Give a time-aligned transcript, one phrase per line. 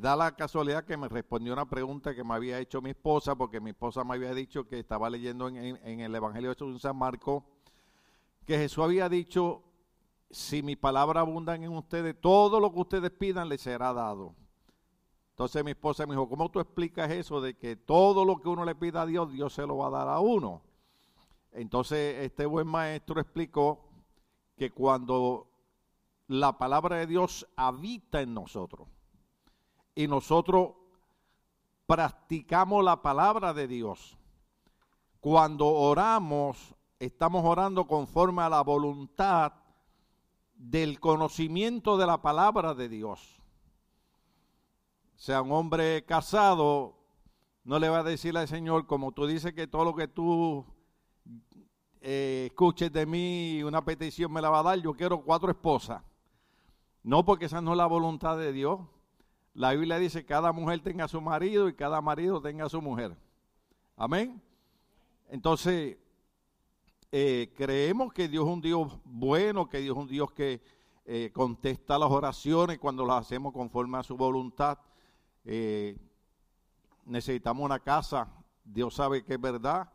[0.00, 3.60] da la casualidad que me respondió una pregunta que me había hecho mi esposa, porque
[3.60, 7.44] mi esposa me había dicho que estaba leyendo en, el Evangelio de San Marco,
[8.46, 9.62] que Jesús había dicho,
[10.30, 14.34] si mi palabra abundan en ustedes, todo lo que ustedes pidan les será dado.
[15.32, 18.64] Entonces mi esposa me dijo, ¿cómo tú explicas eso de que todo lo que uno
[18.64, 20.62] le pida a Dios, Dios se lo va a dar a uno?
[21.52, 23.86] Entonces este buen maestro explicó
[24.56, 25.46] que cuando
[26.26, 28.88] la palabra de Dios habita en nosotros
[29.94, 30.72] y nosotros
[31.86, 34.16] practicamos la palabra de Dios,
[35.20, 39.52] cuando oramos, estamos orando conforme a la voluntad
[40.54, 43.40] del conocimiento de la palabra de Dios.
[45.16, 46.96] Sea un hombre casado,
[47.64, 50.64] no le va a decir al Señor, como tú dices que todo lo que tú
[52.00, 56.02] eh, escuches de mí, una petición me la va a dar, yo quiero cuatro esposas.
[57.02, 58.80] No, porque esa no es la voluntad de Dios.
[59.54, 63.16] La Biblia dice cada mujer tenga su marido y cada marido tenga su mujer.
[63.96, 64.40] Amén.
[65.28, 65.98] Entonces,
[67.12, 70.62] eh, creemos que Dios es un Dios bueno, que Dios es un Dios que
[71.04, 74.78] eh, contesta las oraciones cuando las hacemos conforme a su voluntad.
[75.44, 75.98] Eh,
[77.04, 78.28] necesitamos una casa,
[78.64, 79.90] Dios sabe que es verdad.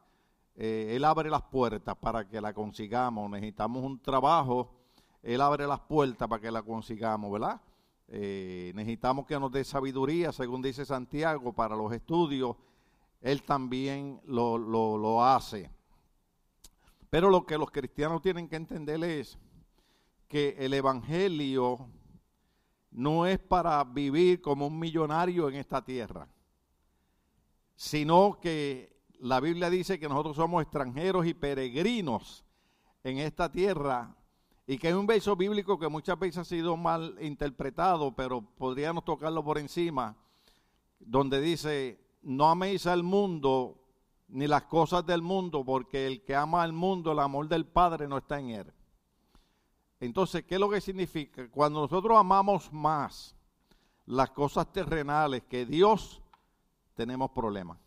[0.58, 3.30] Él abre las puertas para que la consigamos.
[3.30, 4.74] Necesitamos un trabajo,
[5.22, 7.60] Él abre las puertas para que la consigamos, ¿verdad?
[8.08, 12.56] Necesitamos que nos dé sabiduría, según dice Santiago, para los estudios.
[13.22, 15.70] Él también lo, lo, lo hace.
[17.10, 19.38] Pero lo que los cristianos tienen que entender es
[20.28, 21.90] que el Evangelio
[22.92, 26.28] no es para vivir como un millonario en esta tierra,
[27.76, 32.46] sino que la Biblia dice que nosotros somos extranjeros y peregrinos
[33.04, 34.16] en esta tierra
[34.68, 39.06] y que hay un verso bíblico que muchas veces ha sido mal interpretado, pero podríamos
[39.06, 40.16] tocarlo por encima,
[41.00, 43.80] donde dice, no améis al mundo
[44.28, 48.08] ni las cosas del mundo, porque el que ama al mundo, el amor del Padre
[48.08, 48.74] no está en él.
[50.00, 51.50] Entonces, ¿qué es lo que significa?
[51.52, 53.36] Cuando nosotros amamos más
[54.08, 56.22] las cosas terrenales que Dios,
[56.96, 57.78] tenemos problemas.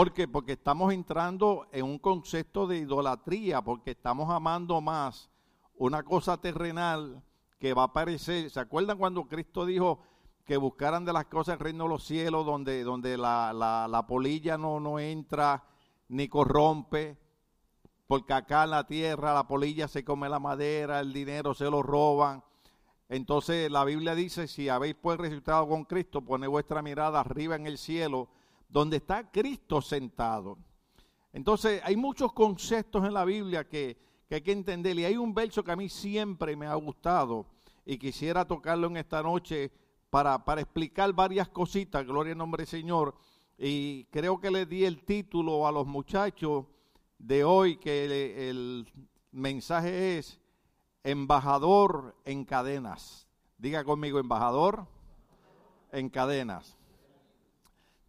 [0.00, 0.26] ¿Por qué?
[0.26, 5.28] Porque estamos entrando en un concepto de idolatría, porque estamos amando más
[5.74, 7.22] una cosa terrenal
[7.58, 8.48] que va a aparecer.
[8.48, 10.00] ¿Se acuerdan cuando Cristo dijo,
[10.46, 14.56] que buscaran de las cosas el reino de los cielos, donde, donde la, la, polilla
[14.56, 15.64] no, no entra
[16.08, 17.18] ni corrompe,
[18.06, 21.82] porque acá en la tierra la polilla se come la madera, el dinero se lo
[21.82, 22.42] roban.
[23.10, 27.66] Entonces la Biblia dice, si habéis pues resucitado con Cristo, pone vuestra mirada arriba en
[27.66, 28.30] el cielo,
[28.70, 30.56] donde está Cristo sentado.
[31.32, 33.98] Entonces hay muchos conceptos en la Biblia que,
[34.28, 34.98] que hay que entender.
[34.98, 37.46] Y hay un verso que a mí siempre me ha gustado
[37.84, 39.70] y quisiera tocarlo en esta noche
[40.10, 43.14] para, para explicar varias cositas, gloria al nombre del Señor.
[43.58, 46.64] Y creo que le di el título a los muchachos
[47.18, 48.90] de hoy, que el,
[49.32, 50.40] mensaje es
[51.04, 53.28] embajador en cadenas.
[53.58, 54.86] Diga conmigo, embajador
[55.92, 56.76] en cadenas.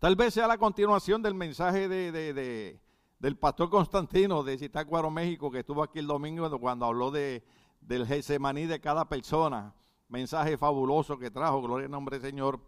[0.02, 2.80] Tal vez sea la continuación del mensaje de, de,
[3.20, 7.44] del pastor Constantino de Zitácuaro, México, que estuvo aquí el domingo cuando habló de,
[7.82, 9.76] del Gesemaní de cada persona
[10.10, 12.60] mensaje fabuloso que trajo, gloria al nombre del Señor.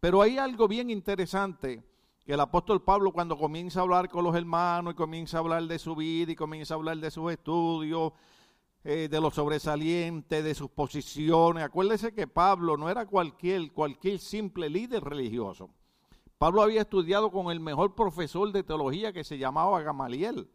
[0.00, 1.84] Pero hay algo bien interesante
[2.24, 5.64] que el apóstol Pablo cuando comienza a hablar con los hermanos y comienza a hablar
[5.64, 8.14] de su vida y comienza a hablar de sus estudios,
[8.82, 11.64] eh, de los sobresalientes, de sus posiciones.
[11.64, 15.68] Acuérdese que Pablo no era cualquier, cualquier simple líder religioso.
[16.38, 20.48] Pablo había estudiado con el mejor profesor de teología que se llamaba Gamaliel.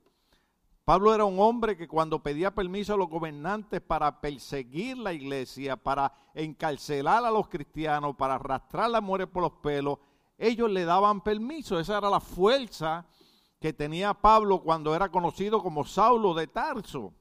[0.86, 5.76] Pablo era un hombre que cuando pedía permiso a los gobernantes para perseguir la iglesia,
[5.76, 10.00] para encarcelar a los cristianos, para arrastrar la muerte por los pelos,
[10.38, 11.78] ellos le daban permiso.
[11.78, 13.06] Esa era la fuerza
[13.60, 17.14] que tenía Pablo cuando era conocido como Saulo de Tarso.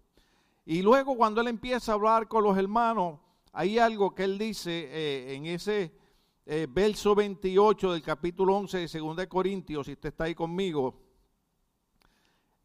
[0.65, 3.19] Y luego cuando él empieza a hablar con los hermanos,
[3.53, 5.93] hay algo que él dice eh, en ese
[6.45, 11.01] eh, verso 28 del capítulo 11 de 2 Corintios, si usted está ahí conmigo.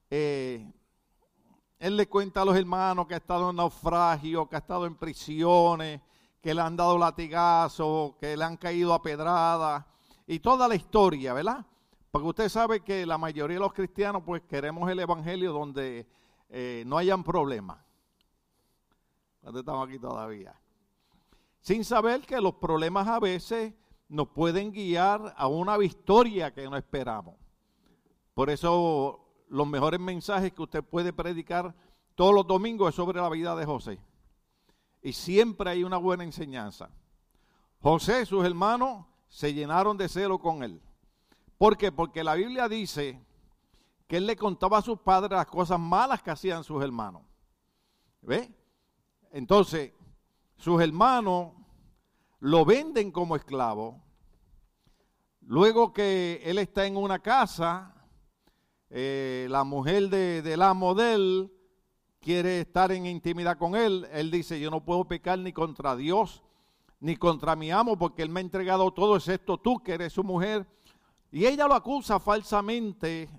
[0.09, 0.65] Eh,
[1.79, 4.95] él le cuenta a los hermanos que ha estado en naufragio, que ha estado en
[4.95, 6.01] prisiones,
[6.41, 9.85] que le han dado latigazos, que le han caído a pedrada
[10.25, 11.65] y toda la historia, ¿verdad?
[12.09, 16.07] Porque usted sabe que la mayoría de los cristianos pues queremos el evangelio donde
[16.49, 17.77] eh, no hayan problemas.
[19.41, 20.59] ¿Dónde estamos aquí todavía?
[21.67, 23.73] Sin saber que los problemas a veces
[24.07, 27.35] nos pueden guiar a una victoria que no esperamos.
[28.33, 29.19] Por eso
[29.49, 31.75] los mejores mensajes que usted puede predicar
[32.15, 33.99] todos los domingos es sobre la vida de José.
[35.01, 36.89] Y siempre hay una buena enseñanza.
[37.81, 40.81] José, sus hermanos, se llenaron de celo con él.
[41.57, 41.91] ¿Por qué?
[41.91, 43.21] Porque la Biblia dice
[44.07, 47.23] que él le contaba a sus padres las cosas malas que hacían sus hermanos.
[48.21, 48.55] ¿Ve?
[49.33, 49.91] Entonces,
[50.55, 51.56] sus hermanos
[52.39, 54.01] lo venden como esclavo.
[55.41, 57.95] Luego que él está en una casa,
[58.89, 61.53] eh, la mujer de, del amo de él
[62.19, 64.07] quiere estar en intimidad con él.
[64.11, 66.43] Él dice, yo no puedo pecar ni contra Dios
[66.99, 70.23] ni contra mi amo porque él me ha entregado todo excepto tú que eres su
[70.23, 70.67] mujer.
[71.31, 73.29] Y ella lo acusa falsamente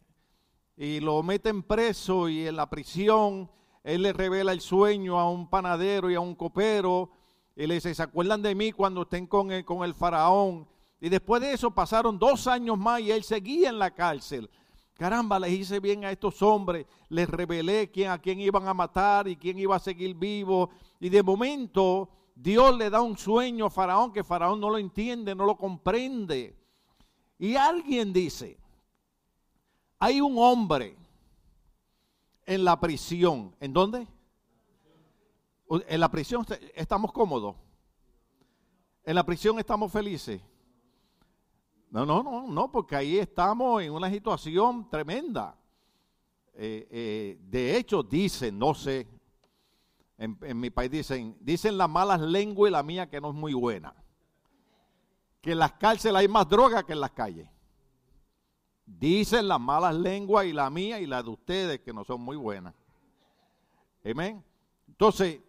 [0.77, 3.51] y lo meten preso y en la prisión
[3.83, 7.11] él le revela el sueño a un panadero y a un copero
[7.59, 10.69] y le dice, ¿se acuerdan de mí cuando estén con el, con el faraón?
[11.01, 14.49] Y después de eso pasaron dos años más y él seguía en la cárcel.
[14.95, 19.27] Caramba, les hice bien a estos hombres, les revelé quién, a quién iban a matar
[19.27, 20.71] y quién iba a seguir vivo.
[21.01, 25.35] Y de momento Dios le da un sueño a Faraón que Faraón no lo entiende,
[25.35, 26.57] no lo comprende.
[27.41, 28.57] Y alguien dice,
[29.99, 30.97] hay un hombre
[32.47, 33.53] en la prisión.
[33.59, 34.07] ¿En dónde?
[35.71, 37.57] En la prisión estamos cómodos.
[39.05, 40.41] En la prisión estamos felices.
[41.91, 45.57] No, no, no, no, porque ahí estamos en una situación tremenda.
[46.55, 49.07] Eh, eh, de hecho, dicen, no sé,
[50.19, 53.35] en, en, mi país dicen, dicen las malas lenguas y la mía que no es
[53.35, 53.95] muy buena.
[55.41, 57.49] Que en las cárceles hay más droga que en las calles.
[58.85, 62.37] Dicen las malas lenguas y la mía y la de ustedes que no son muy
[62.37, 62.75] buenas.
[64.05, 64.43] Amén.
[64.89, 65.41] Entonces,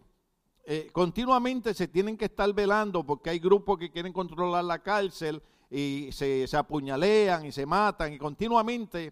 [0.72, 5.42] eh, continuamente se tienen que estar velando porque hay grupos que quieren controlar la cárcel
[5.68, 9.12] y se, apuñalean y se matan y continuamente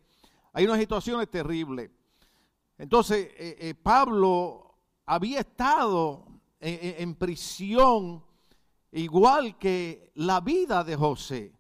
[0.54, 1.90] hay unas situaciones terribles.
[2.78, 4.76] Entonces, eh, eh, Pablo
[5.08, 6.28] había estado
[6.60, 8.24] en, prisión
[8.92, 11.54] igual que la vida de José.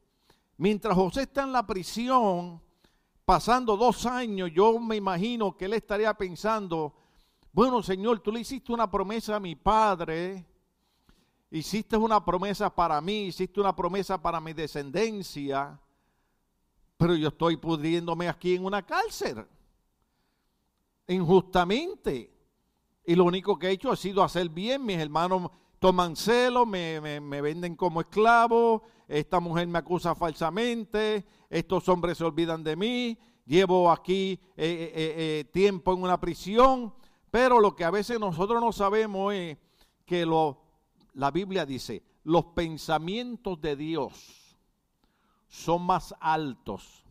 [0.58, 2.62] Mientras José está en la prisión,
[3.26, 6.94] pasando dos años, yo me imagino que él estaría pensando,
[7.58, 10.46] bueno Señor, tú le hiciste una promesa a mi padre.
[11.50, 15.80] Hiciste una promesa para mí, hiciste una promesa para mi descendencia,
[16.98, 19.44] pero yo estoy pudriéndome aquí en una cárcel,
[21.08, 22.32] injustamente.
[23.04, 25.50] Y lo único que he hecho ha sido hacer bien, mis hermanos
[25.80, 27.00] toman celo, me,
[27.42, 33.18] venden como esclavo, esta mujer me acusa falsamente, estos hombres se olvidan de mí,
[33.48, 36.94] llevo aquí eh, eh, eh, tiempo en una prisión,
[37.38, 39.60] pero lo que a veces nosotros no sabemos es
[40.08, 40.60] que lo
[41.14, 44.58] la Biblia dice, los pensamientos de Dios
[45.48, 47.06] son más altos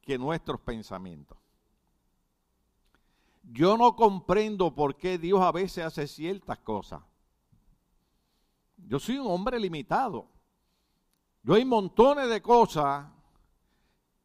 [0.00, 1.36] que nuestros pensamientos.
[3.42, 7.02] Yo no comprendo por qué Dios a veces hace ciertas cosas.
[8.76, 10.28] Yo soy un hombre limitado.
[11.42, 13.08] Yo hay montones de cosas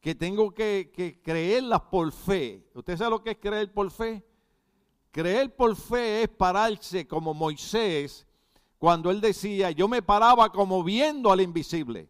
[0.00, 2.70] que tengo que, que, creerlas por fe.
[2.72, 4.24] ¿Usted sabe lo que es creer por fe?
[5.14, 8.26] Creer por fe es pararse como Moisés
[8.80, 12.08] cuando él decía, yo me paraba como viendo al invisible.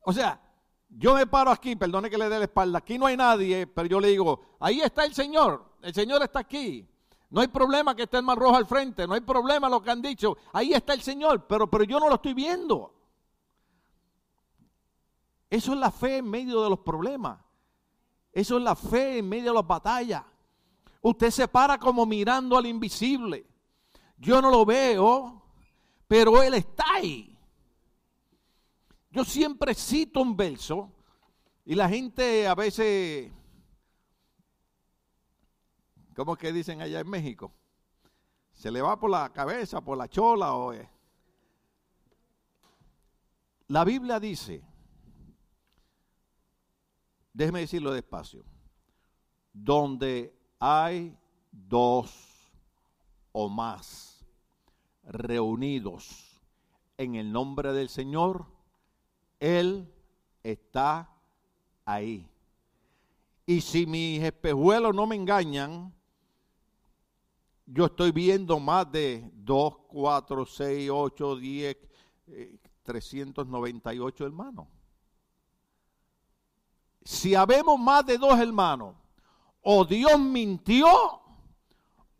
[0.00, 0.40] O sea,
[0.88, 3.86] yo me paro aquí, perdone que le dé la espalda, aquí no hay nadie, pero
[3.86, 6.88] yo le digo, ahí está el Señor, el Señor está aquí.
[7.28, 9.90] No hay problema que esté el mar rojo al frente, no hay problema lo que
[9.90, 12.94] han dicho, ahí está el Señor, pero, pero yo no lo estoy viendo.
[15.50, 17.38] Eso es la fe en medio de los problemas.
[18.32, 20.24] Eso es la fe en medio de las batallas.
[21.08, 23.46] Usted se para como mirando al invisible.
[24.18, 25.40] Yo no lo veo,
[26.08, 27.38] pero Él está ahí.
[29.12, 30.90] Yo siempre cito un verso
[31.64, 33.30] y la gente a veces,
[36.16, 37.52] ¿cómo que dicen allá en México?
[38.52, 40.74] Se le va por la cabeza, por la chola o...
[43.68, 44.60] La Biblia dice,
[47.32, 48.44] déjeme decirlo despacio,
[49.52, 51.16] donde hay
[51.50, 52.12] dos
[53.32, 54.24] o más
[55.04, 56.40] reunidos
[56.98, 58.46] en el nombre del Señor,
[59.38, 59.92] Él
[60.42, 61.10] está
[61.84, 62.28] ahí.
[63.44, 65.92] Y si mis espejuelos no me engañan,
[67.66, 71.76] yo estoy viendo más de 2, 4, 6, 8, 10,
[72.82, 74.66] 398 hermanos.
[77.02, 78.96] Si habemos más de dos hermanos,
[79.68, 80.86] o Dios mintió,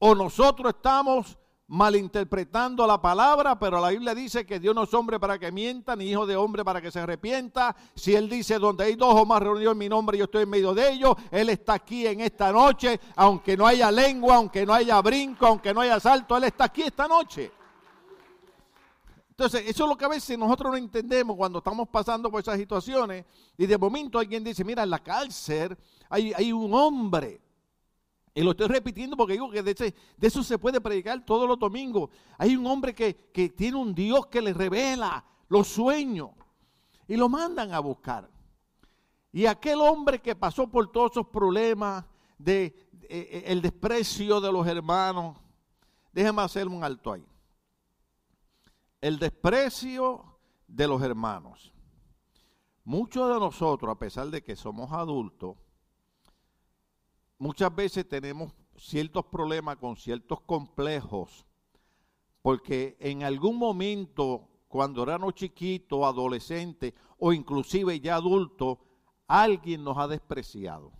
[0.01, 1.39] o nosotros estamos
[1.69, 5.95] malinterpretando la palabra, pero la Biblia dice que Dios no es hombre para que mienta,
[5.95, 7.77] ni hijo de hombre para que se arrepienta.
[7.95, 10.51] Si Él dice, donde hay dos o más reunidos en mi nombre, yo estoy en
[10.51, 14.75] medio de ellos, Él está aquí en esta noche, aunque no haya lengua, aunque no
[14.75, 17.53] haya brinco, aunque no haya salto, Él está aquí esta noche.
[19.39, 22.57] Entonces, eso es lo que a veces nosotros no entendemos cuando estamos pasando por esas
[22.57, 23.27] situaciones
[23.59, 25.77] y de momento alguien dice, mira, en la cárcel
[26.09, 27.43] hay, hay un hombre.
[28.35, 29.95] Y lo estoy repitiendo porque digo que de, de,
[30.27, 32.09] eso se puede predicar todos los domingos.
[32.39, 36.31] Hay un hombre que, que tiene un Dios que le revela los sueños
[37.07, 38.31] y lo mandan a buscar.
[39.33, 42.07] Y aquel hombre que pasó por todos esos problemas
[42.39, 45.37] de, eh, el desprecio de los hermanos,
[46.11, 47.27] déjeme hacer un alto ahí.
[49.01, 51.73] El desprecio de los hermanos.
[52.85, 55.57] Muchos de nosotros, a pesar de que somos adultos,
[57.39, 61.47] muchas veces tenemos ciertos problemas con ciertos complejos,
[62.43, 68.79] porque en algún momento, cuando éramos chiquitos, adolescentes o inclusive ya adultos,
[69.27, 70.93] alguien nos ha despreciado.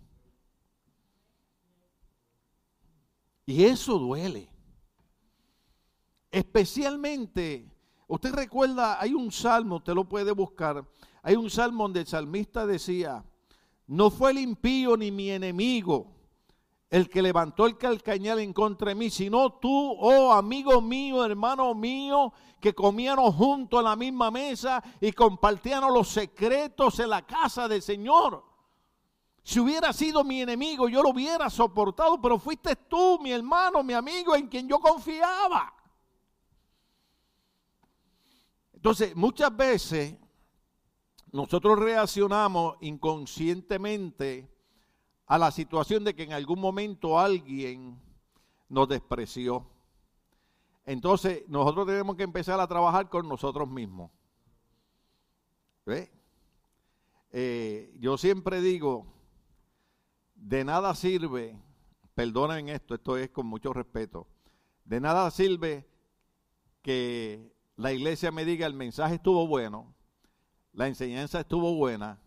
[3.45, 4.51] Y eso duele.
[6.29, 7.71] Especialmente,
[8.07, 10.85] usted recuerda, hay un salmo, usted lo puede buscar,
[11.21, 13.23] hay un salmo donde el salmista decía,
[13.87, 16.17] no fue el impío ni mi enemigo
[16.89, 21.73] el que levantó el calcañal en contra de mí, sino tú, oh amigo mío, hermano
[21.75, 27.67] mío, que comíamos juntos en la misma mesa y compartíamos los secretos en la casa
[27.67, 28.43] del Señor.
[29.43, 33.93] Si hubiera sido mi enemigo, yo lo hubiera soportado, pero fuiste tú, mi hermano, mi
[33.93, 35.73] amigo, en quien yo confiaba.
[38.77, 40.15] Entonces, muchas veces
[41.31, 44.47] nosotros reaccionamos inconscientemente
[45.25, 47.99] a la situación de que en algún momento alguien
[48.69, 49.67] nos despreció.
[50.85, 54.11] Entonces, nosotros tenemos que empezar a trabajar con nosotros mismos.
[57.31, 59.07] Eh, yo siempre digo,
[60.35, 61.59] de nada sirve,
[62.13, 64.27] perdonen esto, esto es con mucho respeto,
[64.85, 65.89] de nada sirve
[66.83, 69.93] que la iglesia me diga el mensaje estuvo bueno,
[70.73, 72.19] la enseñanza estuvo buena,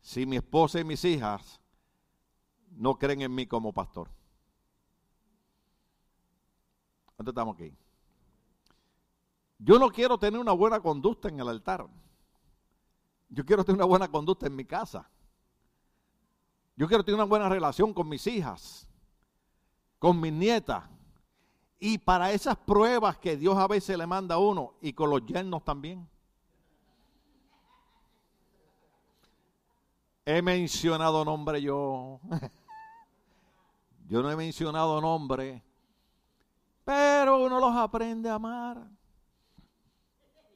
[0.00, 1.60] si mi esposa y mis hijas
[2.70, 4.10] no creen en mí como pastor.
[7.14, 7.72] ¿Cuánto estamos aquí?
[9.58, 11.86] Yo no quiero tener una buena conducta en el altar.
[13.28, 15.08] Yo quiero tener una buena conducta en mi casa.
[16.76, 18.88] Yo quiero tener una buena relación con mis hijas,
[19.98, 20.84] con mis nietas.
[21.78, 25.24] Y para esas pruebas que Dios a veces le manda a uno y con los
[25.26, 26.08] yernos también.
[30.24, 32.20] He mencionado nombre yo.
[34.08, 35.62] yo no he mencionado nombre.
[36.84, 38.88] Pero uno los aprende a amar.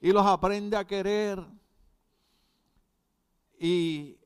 [0.01, 1.45] Y los aprende a querer.
[3.59, 4.17] Y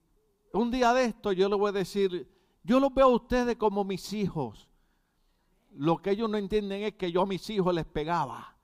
[0.53, 2.29] un día de esto yo le voy a decir,
[2.63, 4.69] yo los veo a ustedes como mis hijos.
[5.75, 8.57] Lo que ellos no entienden es que yo a mis hijos les pegaba.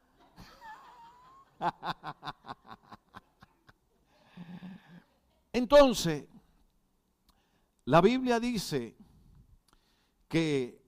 [5.53, 6.27] Entonces,
[7.85, 8.97] la Biblia dice
[10.29, 10.81] que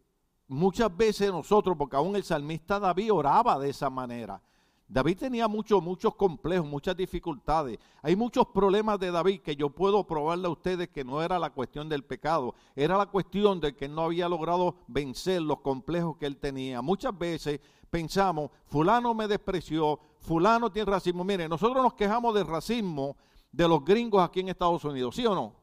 [0.49, 4.43] muchas veces nosotros, porque aún el salmista David oraba de esa manera,
[4.91, 7.79] David tenía muchos, muchos complejos, muchas dificultades.
[8.03, 11.51] Hay muchos problemas de David que yo puedo probarle a ustedes que no era la
[11.51, 16.27] cuestión del pecado, era la cuestión de que no había logrado vencer los complejos que
[16.27, 16.83] él tenía.
[16.83, 21.23] Muchas veces pensamos, fulano me despreció, fulano tiene racismo.
[21.23, 23.17] Mire, nosotros nos quejamos del racismo
[23.53, 25.55] de los gringos aquí en Estados Unidos, ¿sí o no?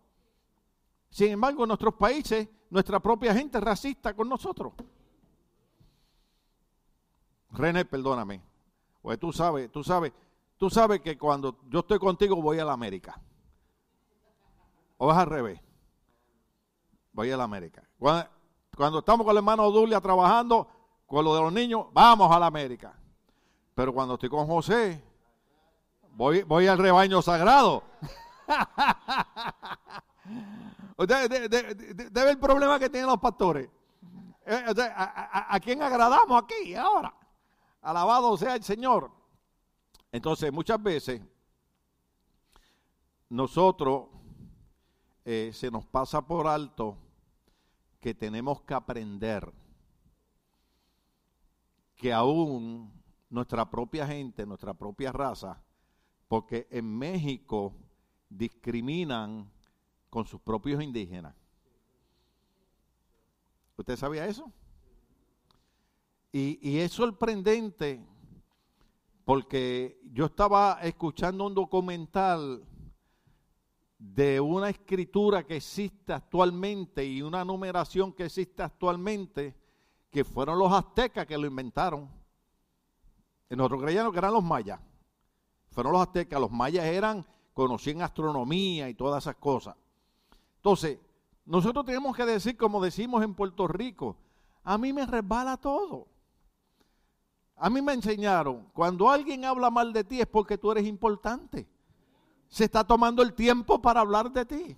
[1.09, 4.71] Sin embargo, en nuestros países, nuestra propia gente es racista con nosotros.
[7.51, 8.46] René, perdóname.
[9.07, 10.11] Pues tú sabes, tú sabes,
[10.57, 13.17] tú sabes que cuando yo estoy contigo voy a la América.
[14.97, 15.61] O es al revés.
[17.13, 17.87] Voy a la América.
[17.97, 20.67] Cuando, estamos con el hermano Dulia trabajando
[21.05, 22.99] con lo de los niños, vamos a la América.
[23.73, 25.01] Pero cuando estoy con José,
[26.11, 27.83] voy, voy al rebaño sagrado.
[30.97, 31.49] Usted
[32.11, 33.69] debe el problema que tienen los pastores.
[34.45, 37.16] Eh, ¿A, a quién agradamos aquí ahora?
[37.87, 39.09] Alabado sea el Señor.
[40.11, 41.21] Entonces, muchas veces
[43.29, 44.09] nosotros
[45.23, 46.97] eh, se nos pasa por alto
[48.01, 49.53] que tenemos que aprender
[51.95, 52.91] que aún
[53.29, 55.63] nuestra propia gente, nuestra propia raza,
[56.27, 57.73] porque en México
[58.27, 59.49] discriminan
[60.09, 61.33] con sus propios indígenas.
[63.77, 64.51] ¿Usted sabía eso?
[66.31, 68.05] Y, es sorprendente
[69.23, 72.65] porque yo estaba escuchando un documental
[73.97, 79.55] de una escritura que existe actualmente y una numeración que existe actualmente,
[80.11, 82.09] que fueron los aztecas que lo inventaron.
[83.49, 84.79] En nosotros creíamos que eran los mayas.
[85.71, 89.75] fueron los aztecas, los mayas eran, conocían astronomía y todas esas cosas.
[90.57, 90.99] Entonces,
[91.45, 94.17] nosotros tenemos que decir, como decimos en Puerto Rico,
[94.63, 96.07] a mí me resbala todo.
[97.57, 101.67] A mí me enseñaron, cuando alguien habla mal de ti es porque tú eres importante.
[102.47, 104.77] Se está tomando el tiempo para hablar de ti.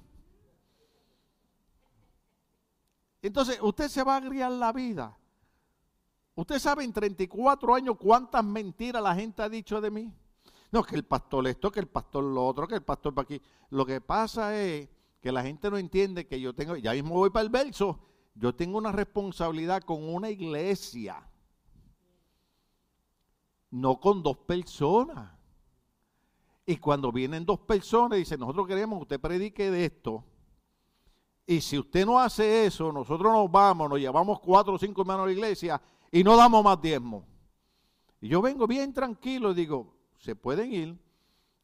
[3.22, 5.18] Entonces, usted se va a agriar la vida.
[6.36, 10.14] Usted sabe en 34 años cuántas mentiras la gente ha dicho de mí.
[10.72, 13.42] No, que el pastor esto, que el pastor lo otro, que el pastor para aquí.
[13.72, 14.88] Lo que pasa es
[15.20, 18.00] que la gente no entiende que yo tengo, ya mismo voy para el verso,
[18.36, 21.29] yo tengo una responsabilidad con una iglesia
[23.72, 25.32] no con dos personas.
[26.66, 30.24] Y cuando vienen dos personas, dicen, nosotros queremos que usted predique de esto.
[31.46, 35.24] Y si usted no hace eso, nosotros nos vamos, nos llevamos cuatro o cinco hermanos
[35.24, 37.26] a la iglesia y no damos más diezmo.
[38.22, 41.00] Y yo vengo bien tranquilo y digo, se pueden ir,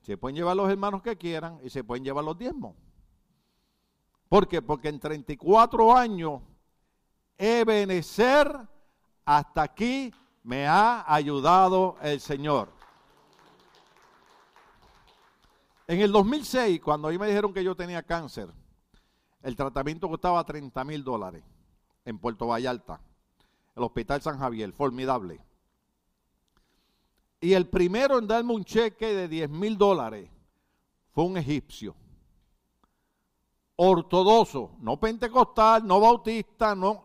[0.01, 2.75] se pueden llevar los hermanos que quieran y se pueden llevar los diezmos.
[4.27, 4.62] ¿Por qué?
[4.62, 6.41] Porque en 34 años
[7.38, 8.57] he benecer
[9.24, 10.12] hasta aquí
[10.45, 12.69] me ha ayudado el Señor.
[15.87, 18.49] En el 2006, cuando a mí me dijeron que yo tenía cáncer,
[19.41, 21.43] el tratamiento costaba 30 mil dólares
[22.05, 23.01] en Puerto Vallarta,
[23.75, 25.43] el Hospital San Javier, formidable.
[27.41, 30.29] Y el primero en darme un cheque de 10 mil dólares
[31.11, 31.95] fue un egipcio.
[33.77, 37.04] Ortodoxo, no pentecostal, no bautista, no,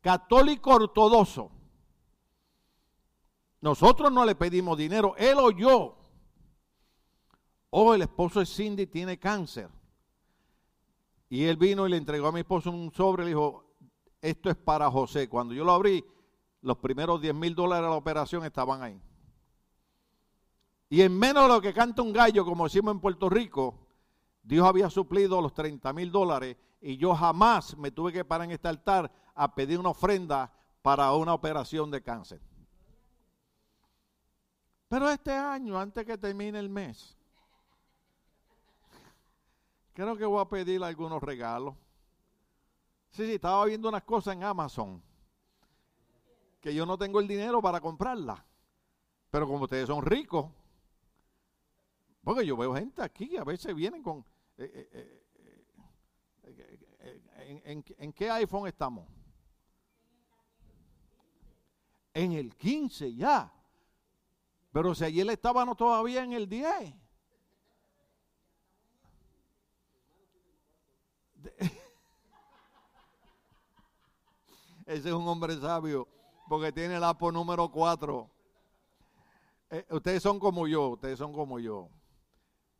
[0.00, 1.50] católico ortodoxo.
[3.60, 5.96] Nosotros no le pedimos dinero, él o yo.
[7.70, 9.68] Oh, el esposo de Cindy tiene cáncer.
[11.28, 13.64] Y él vino y le entregó a mi esposo un sobre y le dijo,
[14.20, 15.28] esto es para José.
[15.28, 16.04] Cuando yo lo abrí,
[16.62, 19.00] los primeros 10 mil dólares de la operación estaban ahí.
[20.88, 23.86] Y en menos de lo que canta un gallo, como decimos en Puerto Rico,
[24.42, 28.52] Dios había suplido los 30 mil dólares y yo jamás me tuve que parar en
[28.52, 32.42] este altar a pedir una ofrenda para una operación de cáncer.
[34.86, 37.16] Pero este año, antes que termine el mes,
[39.94, 41.74] creo que voy a pedir algunos regalos.
[43.08, 45.02] Sí, sí, estaba viendo unas cosas en Amazon
[46.60, 48.42] que yo no tengo el dinero para comprarlas.
[49.30, 50.50] Pero como ustedes son ricos,
[52.22, 54.22] porque yo veo gente aquí, a veces vienen con...
[54.58, 55.22] Eh, eh,
[56.42, 59.08] eh, en, qué iPhone estamos?
[62.20, 63.50] En el 15 ya.
[64.72, 66.66] Pero si ayer estábamos todavía en el 10.
[74.84, 76.06] Ese es un hombre sabio
[76.46, 78.30] porque tiene el APO número 4.
[79.88, 81.88] ustedes son como yo, ustedes son como yo.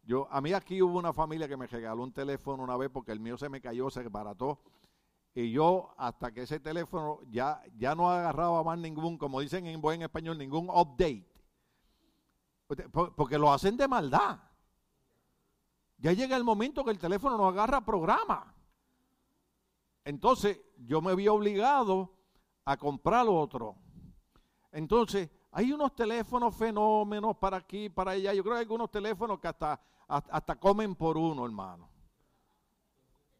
[0.02, 3.12] Yo, a mí aquí hubo una familia que me regaló un teléfono una vez porque
[3.12, 4.60] el mío se me cayó, se barató.
[5.34, 9.80] Y yo, hasta que ese teléfono ya, ya no agarraba más ningún, como dicen en
[9.80, 11.26] buen español, ningún update.
[13.16, 14.40] Porque lo hacen de maldad.
[15.98, 18.54] Ya llega el momento que el teléfono no agarra programa.
[20.04, 22.12] Entonces, yo me vi obligado
[22.64, 23.76] a comprar otro.
[24.72, 28.32] Entonces, hay unos teléfonos fenómenos para aquí, para allá.
[28.32, 31.88] Yo creo que hay algunos teléfonos que hasta, hasta, comen por uno, hermano.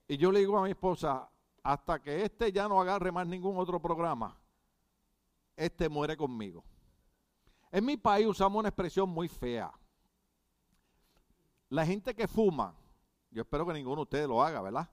[0.09, 1.29] Y yo le digo a mi esposa,
[1.63, 4.37] hasta que este ya no agarre más ningún otro programa,
[5.57, 6.65] este muere conmigo.
[7.71, 9.73] En mi país usamos una expresión muy fea.
[11.69, 12.75] La gente que fuma,
[13.31, 14.91] yo espero que ninguno de ustedes lo haga, ¿verdad?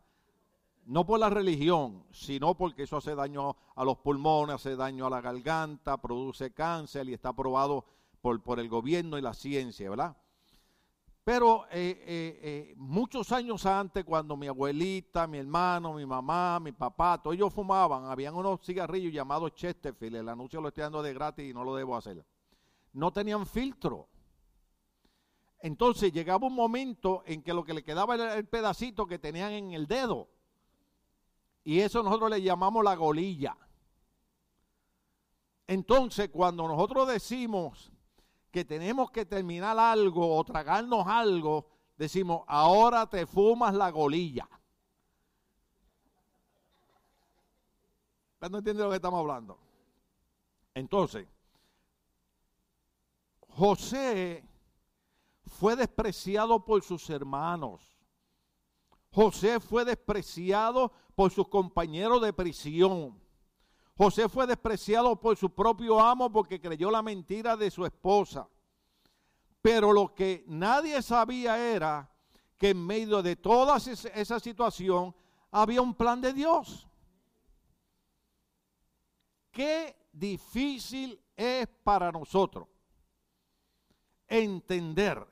[0.88, 5.10] no por la religión, sino porque eso hace daño a los pulmones, hace daño a
[5.10, 7.86] la garganta, produce cáncer y está aprobado
[8.22, 10.16] por, por el gobierno y la ciencia, ¿verdad?
[11.28, 16.72] Pero eh, eh, eh, muchos años antes, cuando mi abuelita, mi hermano, mi mamá, mi
[16.72, 21.14] papá, todos ellos fumaban, habían unos cigarrillos llamados Chesterfield, el anuncio lo estoy dando de
[21.14, 22.26] gratis y no lo debo hacer.
[22.94, 24.08] No tenían filtro.
[25.60, 29.52] Entonces llegaba un momento en que lo que le quedaba era el pedacito que tenían
[29.52, 30.30] en el dedo.
[31.66, 33.58] Y eso nosotros le llamamos la golilla.
[35.68, 37.92] Entonces, cuando nosotros decimos
[38.52, 44.48] que tenemos que terminar algo o tragarnos algo, decimos, ahora te fumas la golilla.
[48.50, 49.58] ¿No entiende lo que estamos hablando?
[50.74, 51.28] Entonces,
[53.50, 54.48] José
[55.46, 57.82] fue despreciado por sus hermanos.
[59.12, 63.20] José fue despreciado por sus compañeros de prisión.
[63.98, 68.48] José fue despreciado por su propio amo porque creyó la mentira de su esposa.
[69.62, 72.08] Pero lo que nadie sabía era
[72.58, 75.16] que en medio de toda esa situación
[75.50, 76.88] había un plan de Dios.
[79.52, 82.68] Qué difícil es para nosotros
[84.28, 85.26] entender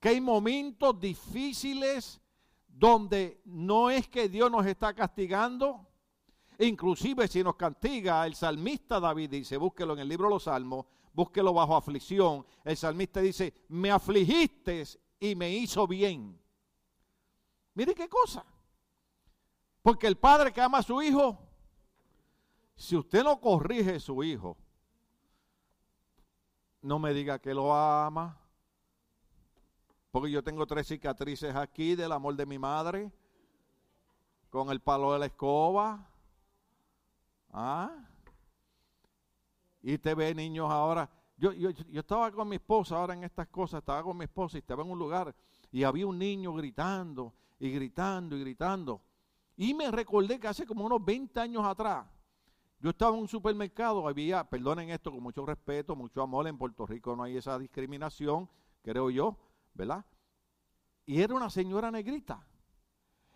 [0.00, 2.20] que hay momentos difíciles
[2.66, 5.86] donde no es que Dios nos está castigando,
[6.58, 10.86] inclusive si nos castiga, el salmista David dice, búsquelo en el libro de los Salmos,
[11.12, 14.84] búsquelo bajo aflicción, el salmista dice, me afligiste
[15.20, 16.38] y me hizo bien.
[17.74, 18.44] Mire qué cosa.
[19.82, 21.38] Porque el padre que ama a su hijo,
[22.76, 24.56] si usted no corrige a su hijo,
[26.80, 28.38] no me diga que lo ama.
[30.10, 33.10] Porque yo tengo tres cicatrices aquí del amor de mi madre,
[34.48, 36.08] con el palo de la escoba.
[37.56, 37.96] ¿Ah?
[39.80, 41.08] Y te ve niños ahora.
[41.36, 44.56] Yo, yo, yo estaba con mi esposa ahora en estas cosas, estaba con mi esposa
[44.56, 45.34] y estaba en un lugar
[45.70, 49.02] y había un niño gritando y gritando y gritando.
[49.56, 52.06] Y me recordé que hace como unos 20 años atrás,
[52.80, 56.86] yo estaba en un supermercado, había, perdonen esto con mucho respeto, mucho amor, en Puerto
[56.86, 58.48] Rico no hay esa discriminación,
[58.82, 59.38] creo yo,
[59.74, 60.04] ¿verdad?
[61.06, 62.44] Y era una señora negrita.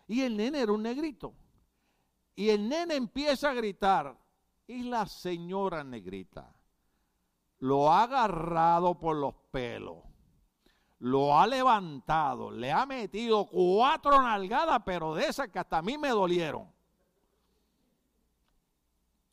[0.07, 1.33] Y el nene era un negrito.
[2.39, 4.17] Y el nene empieza a gritar.
[4.65, 6.55] Y la señora negrita
[7.59, 9.97] lo ha agarrado por los pelos.
[10.99, 12.49] Lo ha levantado.
[12.49, 16.71] Le ha metido cuatro nalgadas, pero de esas que hasta a mí me dolieron.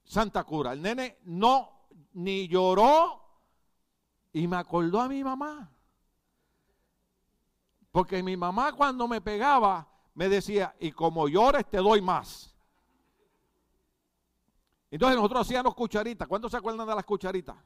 [0.03, 0.73] Santa Cura.
[0.73, 3.23] El nene no ni lloró
[4.33, 5.71] y me acordó a mi mamá.
[7.93, 12.56] Porque mi mamá cuando me pegaba me decía, y como llores te doy más.
[14.91, 16.29] Entonces nosotros hacíamos cucharitas.
[16.29, 17.57] ¿Cuántos se acuerdan de las cucharitas?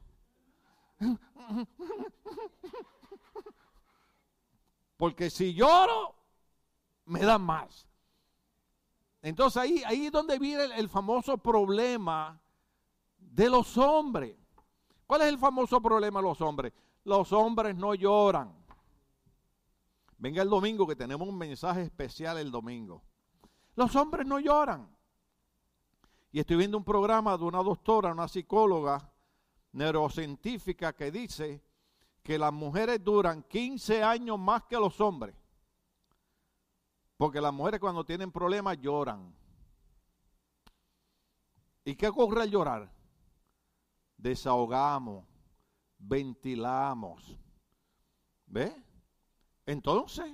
[4.97, 6.15] Porque si lloro,
[7.05, 7.87] me dan más.
[9.21, 12.41] Entonces ahí, ahí es donde viene el, famoso problema
[13.17, 14.35] de los hombres.
[15.05, 16.73] ¿Cuál es el famoso problema de los hombres?
[17.03, 18.53] Los hombres no lloran.
[20.17, 23.03] Venga el domingo que tenemos un mensaje especial el domingo.
[23.75, 24.87] Los hombres no lloran.
[26.31, 29.11] Y estoy viendo un programa de una doctora, una psicóloga
[29.73, 31.61] neurocientífica que dice
[32.23, 35.35] que las mujeres duran 15 años más que los hombres.
[37.17, 39.35] Porque las mujeres cuando tienen problemas lloran.
[41.83, 42.91] ¿Y qué ocurre al llorar?
[44.17, 45.25] Desahogamos,
[45.97, 47.37] ventilamos.
[48.45, 48.73] ¿Ve?
[49.65, 50.31] Entonces,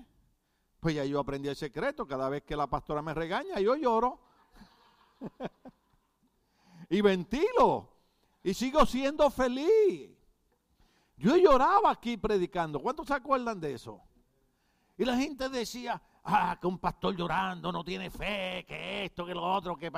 [0.80, 2.06] pues ya yo aprendí el secreto.
[2.06, 4.20] Cada vez que la pastora me regaña, yo lloro.
[6.90, 7.94] y ventilo.
[8.44, 10.12] Y sigo siendo feliz.
[11.18, 12.80] Yo lloraba aquí predicando.
[12.80, 14.02] ¿Cuántos se acuerdan de eso?
[14.98, 19.34] Y la gente decía, ah, que un pastor llorando no tiene fe, que esto, que
[19.34, 19.92] lo otro, que...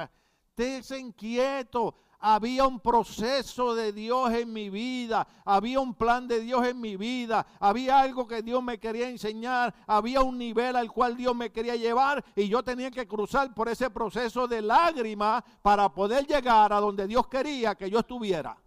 [0.60, 1.96] Estés inquieto.
[2.20, 6.98] Había un proceso de Dios en mi vida, había un plan de Dios en mi
[6.98, 11.52] vida, había algo que Dios me quería enseñar, había un nivel al cual Dios me
[11.52, 16.74] quería llevar y yo tenía que cruzar por ese proceso de lágrimas para poder llegar
[16.74, 18.58] a donde Dios quería que yo estuviera.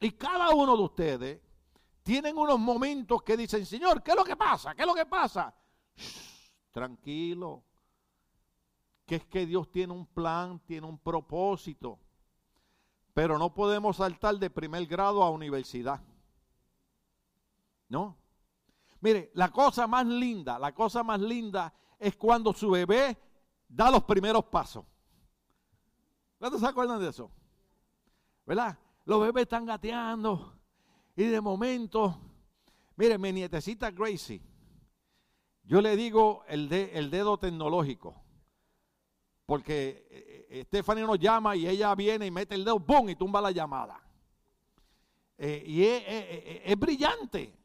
[0.00, 1.40] Y cada uno de ustedes
[2.02, 4.74] tienen unos momentos que dicen, Señor, ¿qué es lo que pasa?
[4.74, 5.54] ¿Qué es lo que pasa?
[6.72, 7.64] tranquilo.
[9.08, 11.98] Que es que Dios tiene un plan, tiene un propósito.
[13.14, 16.00] Pero no podemos saltar de primer grado a universidad.
[17.88, 18.16] ¿No?
[19.00, 23.16] Mire, la cosa más linda, la cosa más linda es cuando su bebé
[23.66, 24.84] da los primeros pasos.
[26.38, 27.30] ¿Cuántos se acuerdan de eso?
[28.46, 28.78] ¿Verdad?
[29.04, 30.58] Los bebés están gateando,
[31.16, 32.20] y de momento,
[32.94, 34.40] mire, mi nietecita Gracie,
[35.64, 38.27] yo le digo el, el dedo tecnológico.
[39.48, 43.08] Porque eh, eh, Stephanie nos llama y ella viene y mete el dedo, ¡pum!
[43.08, 43.98] y tumba la llamada.
[45.38, 47.58] Eh, y es, brillante.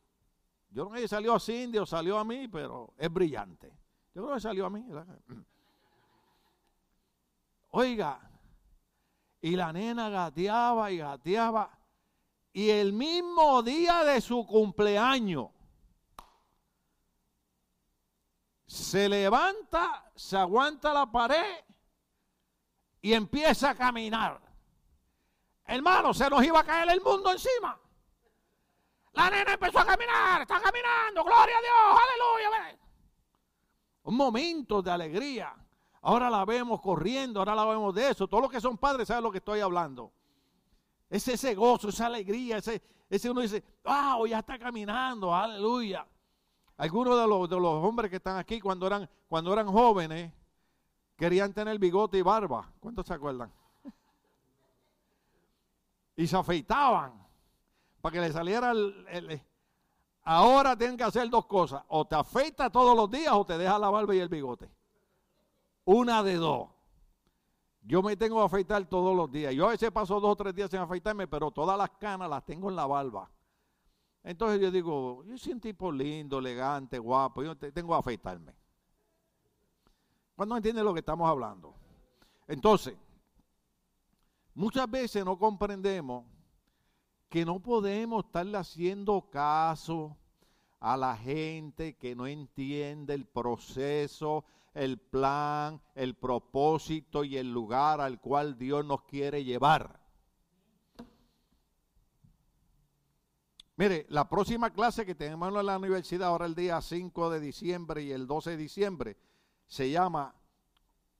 [0.69, 3.67] Yo no sé si salió a Cindy o salió a mí, pero es brillante.
[4.15, 4.81] Yo creo que salió a mí.
[7.71, 8.31] Oiga,
[9.41, 11.77] y la nena gateaba y gateaba
[12.53, 15.49] y el mismo día de su cumpleaños
[18.65, 21.72] se levanta, se aguanta la pared
[23.03, 24.39] y empieza a caminar.
[25.65, 27.77] Hermano, se nos iba a caer el mundo encima.
[29.11, 32.79] La nena empezó a caminar, está caminando, gloria a Dios, aleluya.
[34.03, 35.53] Un momento de alegría.
[36.01, 38.27] Ahora la vemos corriendo, ahora la vemos de eso.
[38.27, 40.13] Todos los que son padres saben lo que estoy hablando.
[41.09, 46.07] Es ese gozo, esa alegría, ese, ese uno dice, wow, ya está caminando, aleluya.
[46.77, 50.31] Algunos de los, de los hombres que están aquí cuando eran, cuando eran jóvenes
[51.15, 52.71] querían tener bigote y barba.
[52.79, 53.51] ¿Cuántos se acuerdan?
[56.15, 57.13] y se afeitaban
[58.01, 59.41] para que le saliera el,
[60.25, 61.83] Ahora tienen que hacer dos cosas.
[61.87, 64.69] O te afeitas todos los días o te deja la barba y el bigote.
[65.85, 66.69] Una de dos.
[67.81, 69.53] Yo me tengo que afeitar todos los días.
[69.53, 72.45] Yo a veces paso dos o tres días sin afeitarme, pero todas las canas las
[72.45, 73.29] tengo en la barba.
[74.23, 78.55] Entonces yo digo, yo soy un tipo lindo, elegante, guapo, yo tengo que afeitarme.
[80.35, 81.75] ¿Cuándo entiende lo que estamos hablando?
[82.47, 82.95] Entonces,
[84.55, 86.25] muchas veces no comprendemos
[87.29, 90.17] que no podemos estarle haciendo caso
[90.79, 94.43] a la gente que no entiende el proceso,
[94.73, 99.99] el plan, el propósito y el lugar al cual Dios nos quiere llevar.
[103.75, 108.03] Mire, la próxima clase que tenemos en la universidad ahora el día 5 de diciembre
[108.03, 109.17] y el 12 de diciembre
[109.67, 110.35] se llama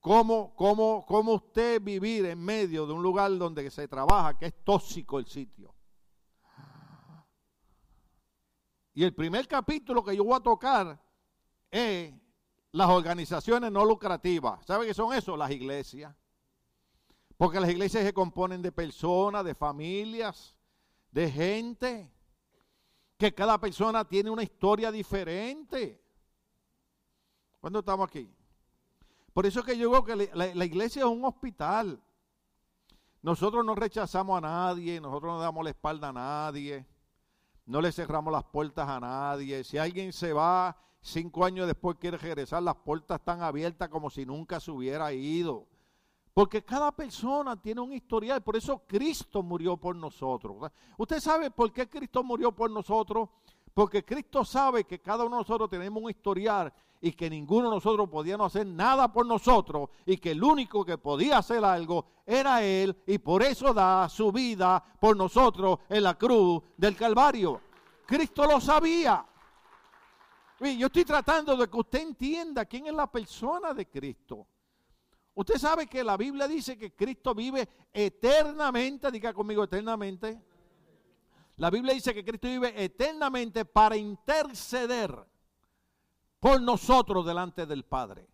[0.04, 4.62] ¿Cómo, cómo, cómo usted vivir en medio de un lugar donde se trabaja, que es
[4.62, 5.74] tóxico el sitio.
[8.92, 11.02] Y el primer capítulo que yo voy a tocar
[11.70, 12.12] es
[12.72, 14.66] las organizaciones no lucrativas.
[14.66, 15.38] ¿Sabe qué son eso?
[15.38, 16.14] Las iglesias.
[17.38, 20.54] Porque las iglesias se componen de personas, de familias,
[21.10, 22.12] de gente.
[23.16, 26.03] Que cada persona tiene una historia diferente.
[27.64, 28.30] ¿Cuándo estamos aquí?
[29.32, 31.98] Por eso es que yo digo que la, la iglesia es un hospital.
[33.22, 36.84] Nosotros no rechazamos a nadie, nosotros no damos la espalda a nadie.
[37.64, 39.64] No le cerramos las puertas a nadie.
[39.64, 44.26] Si alguien se va cinco años después quiere regresar, las puertas están abiertas como si
[44.26, 45.66] nunca se hubiera ido.
[46.34, 50.70] Porque cada persona tiene un historial, por eso Cristo murió por nosotros.
[50.98, 53.30] ¿Usted sabe por qué Cristo murió por nosotros?
[53.74, 57.74] Porque Cristo sabe que cada uno de nosotros tenemos un historial y que ninguno de
[57.74, 62.62] nosotros podíamos hacer nada por nosotros y que el único que podía hacer algo era
[62.62, 67.60] Él y por eso da su vida por nosotros en la cruz del Calvario.
[68.06, 69.26] Cristo lo sabía.
[70.60, 74.46] yo estoy tratando de que usted entienda quién es la persona de Cristo.
[75.34, 80.40] Usted sabe que la Biblia dice que Cristo vive eternamente, diga conmigo eternamente.
[81.56, 85.16] La Biblia dice que Cristo vive eternamente para interceder
[86.40, 88.28] por nosotros delante del Padre.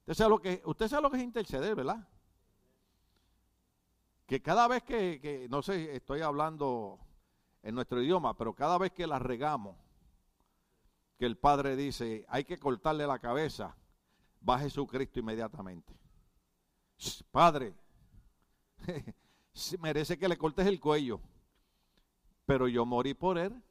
[0.00, 2.06] Usted sabe lo que, usted lo que es interceder, ¿verdad?
[4.26, 6.98] Que cada vez que, no sé, estoy hablando
[7.62, 9.76] en nuestro idioma, pero cada vez que la regamos,
[11.18, 13.76] que el Padre dice, hay que cortarle la cabeza,
[14.48, 15.94] va Jesucristo inmediatamente.
[17.30, 17.74] Padre,
[19.80, 21.20] merece que le cortes el cuello,
[22.52, 23.62] pero yo morí por él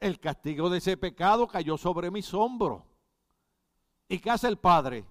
[0.00, 2.82] el castigo de ese pecado cayó sobre mis hombros.
[4.08, 5.04] ¿Y qué hace el Padre?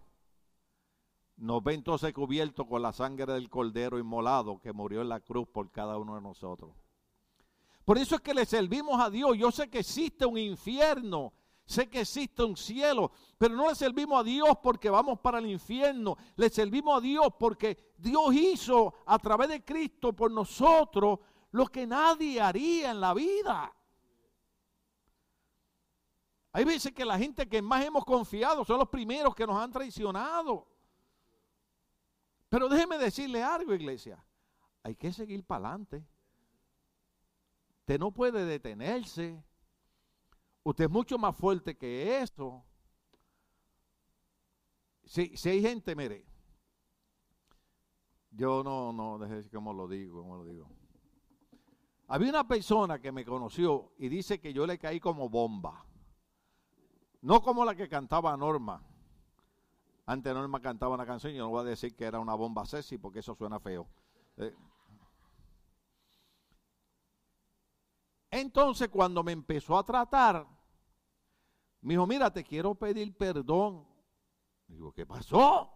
[1.37, 5.47] Nos ve entonces cubierto con la sangre del Cordero inmolado que murió en la cruz
[5.47, 6.75] por cada uno de nosotros.
[7.85, 9.37] Por eso es que le servimos a Dios.
[9.37, 11.31] Yo sé que existe un infierno,
[11.65, 15.45] sé que existe un cielo, pero no le servimos a Dios porque vamos para el
[15.45, 16.17] infierno.
[16.35, 21.19] Le servimos a Dios porque Dios hizo a través de Cristo por nosotros
[21.53, 23.71] lo que nadie haría en la vida.
[26.51, 29.71] Hay veces que la gente que más hemos confiado son los primeros que nos han
[29.71, 30.67] traicionado.
[32.49, 34.23] Pero déjeme decirle algo, iglesia.
[34.81, 36.03] Hay que seguir para adelante.
[37.81, 39.43] Usted no puede detenerse.
[40.63, 42.65] Usted es mucho más fuerte que eso.
[45.05, 46.25] Si, si hay gente, mire,
[48.31, 50.82] yo no, no, déjeme cómo lo digo, cómo lo digo.
[52.13, 55.83] Había una persona que me conoció y dice que yo le caí como bomba.
[57.21, 58.85] No como la que cantaba Norma.
[60.05, 62.99] Antes Norma cantaba una canción yo no voy a decir que era una bomba sexy
[62.99, 63.87] porque eso suena feo.
[64.37, 64.53] Eh.
[68.29, 70.45] Entonces cuando me empezó a tratar,
[71.81, 73.87] me dijo, mira, te quiero pedir perdón.
[74.67, 75.67] Digo, ¿qué pasó?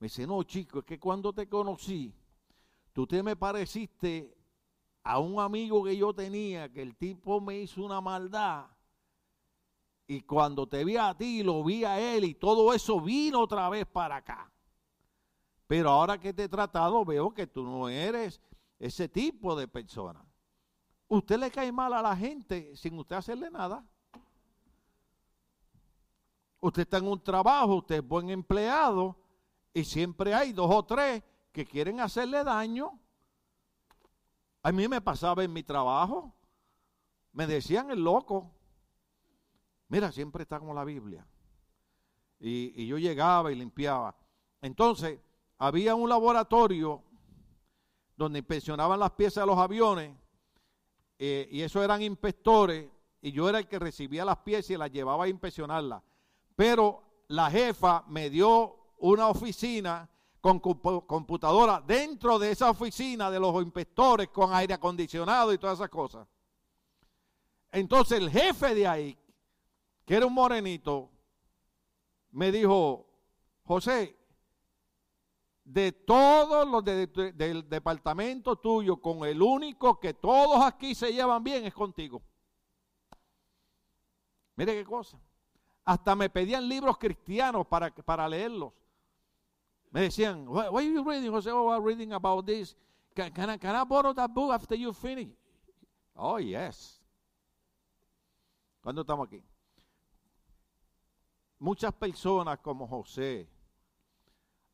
[0.00, 2.12] Me dice, no, chico, es que cuando te conocí,
[2.92, 4.39] tú te me pareciste
[5.02, 8.66] a un amigo que yo tenía, que el tipo me hizo una maldad
[10.10, 13.68] y cuando te vi a ti, lo vi a él y todo eso vino otra
[13.68, 14.50] vez para acá.
[15.68, 18.40] Pero ahora que te he tratado, veo que tú no eres
[18.80, 20.20] ese tipo de persona.
[21.06, 23.86] Usted le cae mal a la gente sin usted hacerle nada.
[26.58, 29.16] Usted está en un trabajo, usted es buen empleado
[29.72, 32.98] y siempre hay dos o tres que quieren hacerle daño.
[34.62, 36.34] A mí me pasaba en mi trabajo,
[37.32, 38.50] me decían el loco.
[39.88, 41.26] Mira, siempre está como la Biblia.
[42.38, 44.16] Y, yo llegaba y limpiaba.
[44.60, 45.18] Entonces,
[45.58, 47.02] había un laboratorio
[48.16, 50.14] donde inspeccionaban las piezas de los aviones,
[51.18, 52.90] eh, y eso eran inspectores,
[53.22, 56.02] y yo era el que recibía las piezas y las llevaba a inspeccionarlas.
[56.54, 60.08] Pero la jefa me dio una oficina
[60.40, 65.90] con computadora dentro de esa oficina de los inspectores con aire acondicionado y todas esas
[65.90, 66.26] cosas.
[67.72, 69.18] Entonces el jefe de ahí,
[70.04, 71.10] que era un morenito,
[72.30, 73.06] me dijo,
[73.64, 74.16] José,
[75.64, 81.64] de todos los del departamento tuyo, con el único que todos aquí se llevan bien
[81.66, 82.22] es contigo.
[84.56, 85.20] Mire qué cosa.
[85.84, 88.72] Hasta me pedían libros cristianos para, para leerlos.
[89.90, 91.30] Me decían, what, are you reading?
[91.30, 92.76] Jose, oh, I'm reading about this.
[93.14, 95.28] Can, can, I, can I borrow that book after you finish?
[96.14, 97.00] Oh, yes.
[98.82, 99.42] ¿Cuándo estamos aquí?
[101.58, 103.48] Muchas personas como José,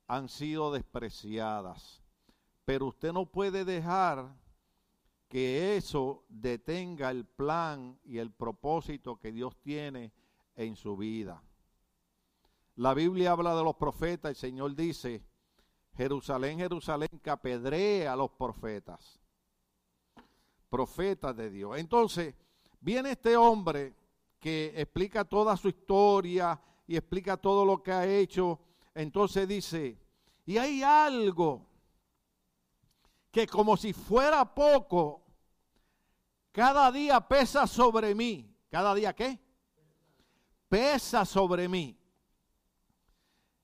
[0.06, 2.02] han sido despreciadas.
[2.64, 4.34] Pero usted no puede dejar
[5.28, 10.12] que eso detenga el plan y el propósito que Dios tiene
[10.54, 11.42] en su vida.
[12.76, 15.22] La Biblia habla de los profetas, el Señor dice,
[15.96, 17.30] Jerusalén, Jerusalén, que
[18.08, 19.18] a los profetas,
[20.68, 21.78] profetas de Dios.
[21.78, 22.34] Entonces,
[22.80, 23.94] viene este hombre
[24.38, 28.60] que explica toda su historia y explica todo lo que ha hecho
[28.96, 30.00] entonces dice,
[30.46, 31.66] y hay algo
[33.30, 35.22] que como si fuera poco,
[36.50, 38.50] cada día pesa sobre mí.
[38.70, 39.38] ¿Cada día qué?
[40.66, 41.94] Pesa sobre mí.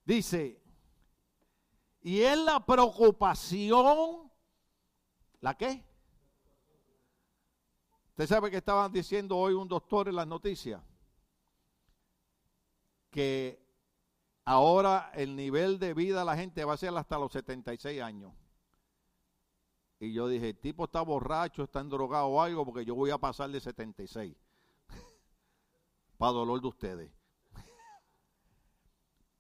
[0.05, 0.61] Dice,
[2.01, 4.31] y es la preocupación,
[5.41, 5.85] ¿la qué?
[8.11, 10.83] Usted sabe que estaban diciendo hoy un doctor en las noticias
[13.11, 13.63] que
[14.45, 18.33] Ahora el nivel de vida de la gente va a ser hasta los 76 años.
[20.01, 23.19] Y yo dije, el tipo está borracho, está endrogado o algo, porque yo voy a
[23.19, 24.35] pasar de 76.
[26.19, 27.13] Para dolor de ustedes.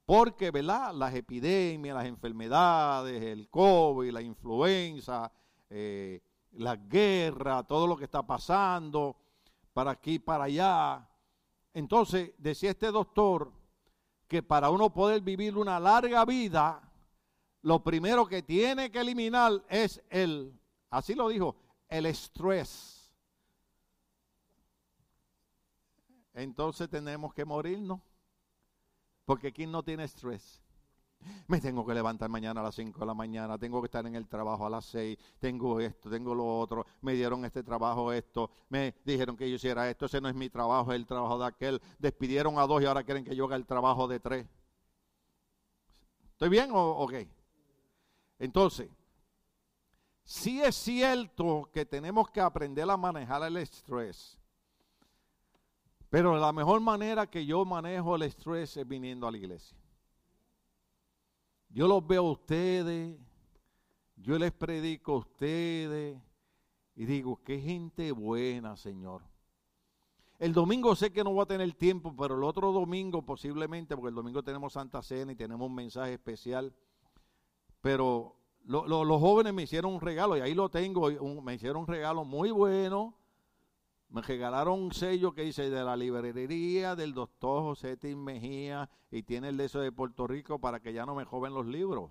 [0.05, 0.93] Porque, ¿verdad?
[0.95, 5.31] Las epidemias, las enfermedades, el COVID, la influenza,
[5.71, 6.21] eh,
[6.53, 9.17] la guerra, todo lo que está pasando,
[9.73, 11.09] para aquí, para allá.
[11.73, 13.53] Entonces, decía este doctor,
[14.29, 16.83] que para uno poder vivir una larga vida,
[17.61, 20.59] lo primero que tiene que eliminar es el,
[20.91, 21.55] así lo dijo,
[21.88, 23.12] el estrés.
[26.35, 28.01] Entonces tenemos que morirnos,
[29.33, 30.61] porque ¿quién no tiene estrés?
[31.47, 34.14] Me tengo que levantar mañana a las 5 de la mañana, tengo que estar en
[34.14, 38.51] el trabajo a las 6, tengo esto, tengo lo otro, me dieron este trabajo, esto,
[38.68, 41.47] me dijeron que yo hiciera esto, ese no es mi trabajo, es el trabajo de
[41.47, 44.47] aquel, despidieron a dos y ahora quieren que yo haga el trabajo de tres.
[46.33, 47.27] ¿Estoy bien o qué?
[48.38, 48.90] Entonces,
[50.25, 54.38] sí es cierto que tenemos que aprender a manejar el estrés,
[56.12, 59.75] pero la mejor manera que yo manejo el estrés es viniendo a la iglesia.
[61.70, 63.18] Yo los veo a ustedes,
[64.16, 66.20] yo les predico a ustedes
[66.96, 69.22] y digo, qué gente buena, Señor.
[70.38, 74.11] El domingo sé que no voy a tener tiempo, pero el otro domingo posiblemente, porque
[74.11, 76.75] el domingo tenemos Santa Cena y tenemos un mensaje especial,
[77.81, 81.09] pero los jóvenes me hicieron un regalo y ahí lo tengo,
[81.40, 83.14] me hicieron un regalo muy bueno
[84.12, 89.22] me regalaron un sello que dice de la librería del doctor José Tim Mejía y
[89.22, 92.11] tiene el de eso de Puerto Rico para que ya no me joven los libros.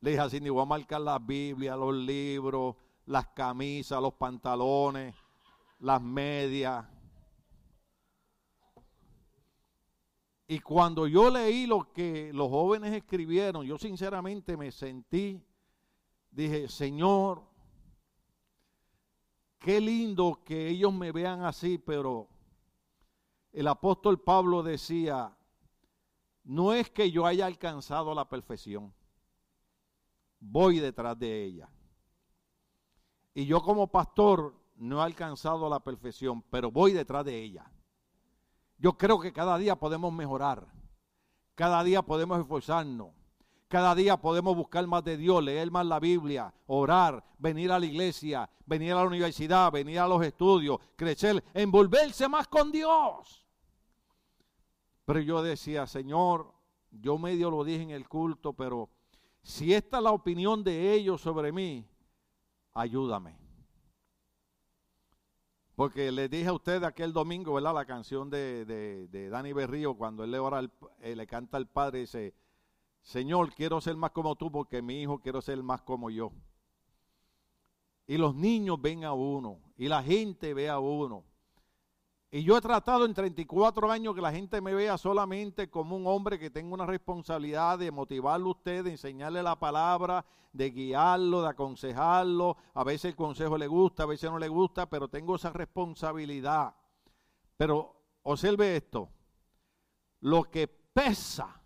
[0.00, 5.14] Le dije así, ni voy a marcar las Biblias, los libros, las camisas, los pantalones,
[5.80, 6.86] las medias.
[10.46, 15.44] Y cuando yo leí lo que los jóvenes escribieron, yo sinceramente me sentí,
[16.30, 17.47] dije, Señor,
[19.68, 22.26] qué lindo que ellos me vean así, pero
[23.52, 25.36] el apóstol Pablo decía,
[26.44, 28.94] no es que yo haya alcanzado la perfección,
[30.40, 31.68] voy detrás de ella.
[33.34, 37.70] Y yo como pastor no he alcanzado la perfección, pero voy detrás de ella.
[38.78, 40.66] Yo creo que cada día podemos mejorar,
[41.54, 43.10] cada día podemos esforzarnos,
[43.68, 47.84] cada día podemos buscar más de Dios, leer más la Biblia, orar, venir a la
[47.84, 53.46] iglesia, venir a la universidad, venir a los estudios, crecer, envolverse más con Dios.
[55.04, 56.52] Pero yo decía, Señor,
[56.90, 58.88] yo medio lo dije en el culto, pero
[59.42, 61.86] si esta es la opinión de ellos sobre mí,
[62.74, 63.38] ayúdame.
[65.74, 67.72] Porque le dije a usted aquel domingo, ¿verdad?
[67.72, 70.68] La canción de, de, Dani Berrío, cuando él le, ora
[71.00, 72.34] eh, le canta al Padre, dice,
[73.08, 76.30] Señor, quiero ser más como tú porque mi hijo quiero ser más como yo.
[78.06, 81.24] Y los niños ven a uno, y la gente ve a uno.
[82.30, 86.06] Y yo he tratado en 34 años que la gente me vea solamente como un
[86.06, 91.40] hombre que tenga una responsabilidad de motivarlo a usted, de enseñarle la palabra, de guiarlo,
[91.40, 92.58] de aconsejarlo.
[92.74, 96.74] A veces el consejo le gusta, a veces no le gusta, pero tengo esa responsabilidad.
[97.56, 99.08] Pero observe esto,
[100.20, 101.57] lo que pesa,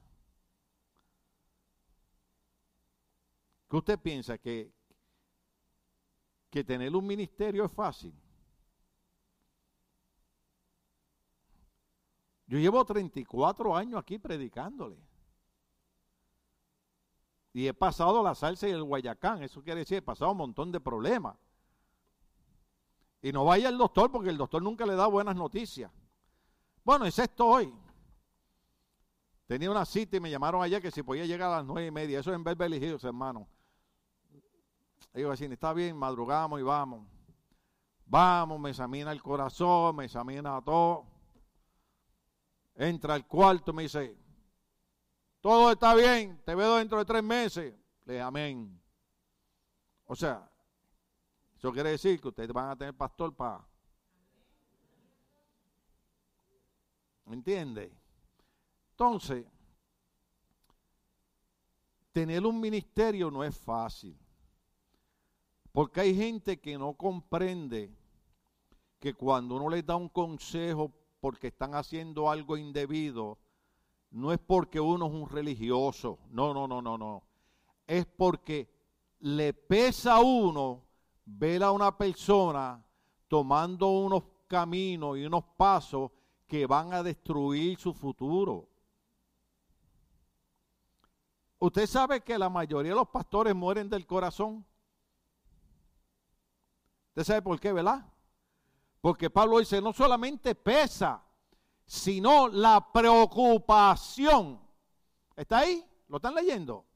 [3.72, 4.36] ¿qué usted piensa?
[4.36, 4.70] Que,
[6.50, 8.14] que tener un ministerio es fácil.
[12.46, 14.98] Yo llevo 34 años aquí predicándole.
[17.54, 19.42] Y he pasado la salsa y el guayacán.
[19.42, 21.38] Eso quiere decir, he pasado un montón de problemas.
[23.22, 25.90] Y no vaya el doctor porque el doctor nunca le da buenas noticias.
[26.84, 27.72] Bueno, es esto hoy.
[29.46, 31.90] Tenía una cita y me llamaron ayer que si podía llegar a las nueve y
[31.90, 32.20] media.
[32.20, 33.48] Eso es en Beverly Hills, hermano.
[35.12, 37.06] Digo así, está bien, madrugamos y vamos.
[38.06, 41.12] Vamos, me examina el corazón, me examina todo
[42.74, 44.16] entra al cuarto me dice,
[45.40, 47.74] todo está bien, te veo dentro de tres meses.
[48.04, 48.80] Le amén.
[50.06, 50.48] O sea,
[51.56, 53.66] eso quiere decir que ustedes van a tener pastor para...
[57.24, 57.92] ¿Me entiende?
[58.90, 59.46] Entonces,
[62.12, 64.18] tener un ministerio no es fácil.
[65.72, 67.90] Porque hay gente que no comprende
[69.00, 73.38] que cuando uno les da un consejo porque están haciendo algo indebido,
[74.10, 77.22] no es porque uno es un religioso, no, no, no, no, no.
[77.86, 78.68] Es porque
[79.20, 80.82] le pesa a uno
[81.24, 82.84] ver a una persona
[83.28, 86.10] tomando unos caminos y unos pasos
[86.46, 88.68] que van a destruir su futuro.
[91.58, 94.66] Usted sabe que la mayoría de los pastores mueren del corazón.
[97.12, 98.06] ¿Usted sabe por qué, verdad?
[99.02, 101.22] Porque Pablo dice, no solamente pesa,
[101.84, 104.58] sino la preocupación.
[105.36, 105.84] ¿Está ahí?
[106.08, 106.86] ¿Lo están leyendo?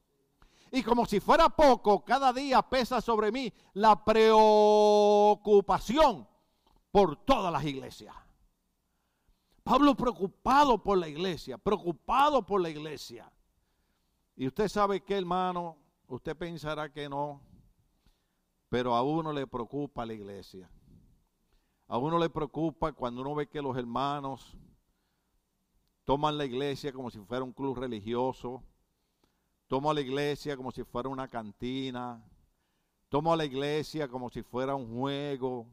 [0.71, 6.27] Y como si fuera poco, cada día pesa sobre mí la preocupación
[6.89, 8.15] por todas las iglesias.
[9.63, 13.31] Pablo preocupado por la iglesia, preocupado por la iglesia.
[14.35, 17.43] Y usted sabe que, hermano, usted pensará que no,
[18.69, 20.69] pero a uno le preocupa la iglesia.
[21.87, 24.57] A uno le preocupa cuando uno ve que los hermanos
[26.03, 28.63] toman la iglesia como si fuera un club religioso,
[29.67, 32.21] toman la iglesia como si fuera una cantina,
[33.09, 35.67] toman la iglesia como si fuera un juego,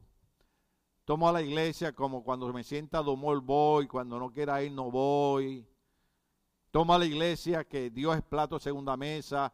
[1.05, 5.67] tomo la iglesia como cuando me sienta domol voy, cuando no quiera ir no voy.
[6.71, 9.53] Toma la iglesia que Dios es plato de segunda mesa.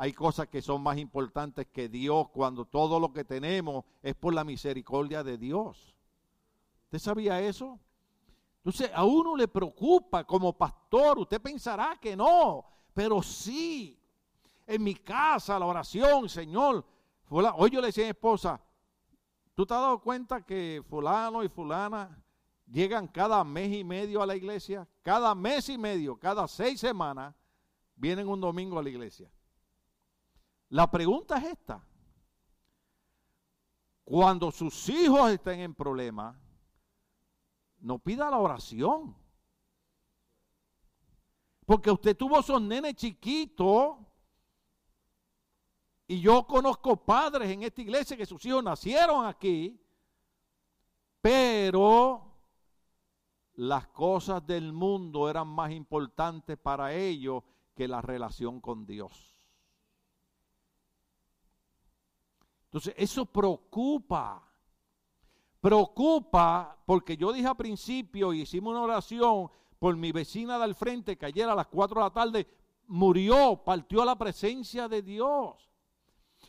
[0.00, 4.32] Hay cosas que son más importantes que Dios cuando todo lo que tenemos es por
[4.32, 5.92] la misericordia de Dios.
[6.84, 7.80] ¿Usted sabía eso?
[8.58, 14.00] Entonces, a uno le preocupa como pastor, usted pensará que no, pero sí.
[14.68, 16.86] En mi casa, la oración, Señor.
[17.28, 18.60] Hoy yo le decía a mi esposa,
[19.52, 22.22] ¿tú te has dado cuenta que fulano y fulana
[22.70, 24.86] llegan cada mes y medio a la iglesia?
[25.02, 27.34] Cada mes y medio, cada seis semanas,
[27.96, 29.28] vienen un domingo a la iglesia.
[30.70, 31.82] La pregunta es esta.
[34.04, 36.36] Cuando sus hijos estén en problemas,
[37.80, 39.16] no pida la oración.
[41.64, 43.96] Porque usted tuvo esos nenes chiquitos.
[46.06, 49.78] Y yo conozco padres en esta iglesia que sus hijos nacieron aquí.
[51.20, 52.28] Pero
[53.54, 57.42] las cosas del mundo eran más importantes para ellos
[57.74, 59.37] que la relación con Dios.
[62.68, 64.48] Entonces, eso preocupa
[65.60, 71.16] preocupa porque yo dije al principio y hicimos una oración por mi vecina del frente
[71.16, 72.46] que ayer a las 4 de la tarde
[72.86, 75.54] murió, partió a la presencia de Dios.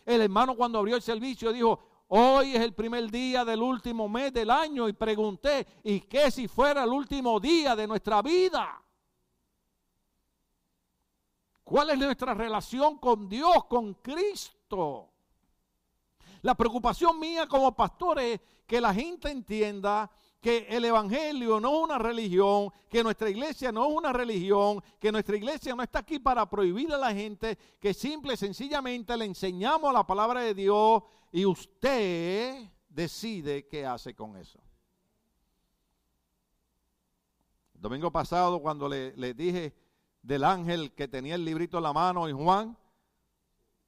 [0.05, 4.34] El hermano cuando abrió el servicio dijo, hoy es el primer día del último mes
[4.34, 8.82] del año y pregunté, ¿y qué si fuera el último día de nuestra vida?
[11.63, 15.09] ¿Cuál es nuestra relación con Dios, con Cristo?
[16.42, 20.10] La preocupación mía como pastor es que la gente entienda
[20.42, 25.12] que el Evangelio no es una religión, que nuestra iglesia no es una religión, que
[25.12, 29.26] nuestra iglesia no está aquí para prohibir a la gente, que simple y sencillamente le
[29.26, 34.60] enseñamos la palabra de Dios y usted decide qué hace con eso.
[37.74, 39.74] domingo pasado cuando le, le dije
[40.22, 42.78] del ángel que tenía el librito en la mano y Juan,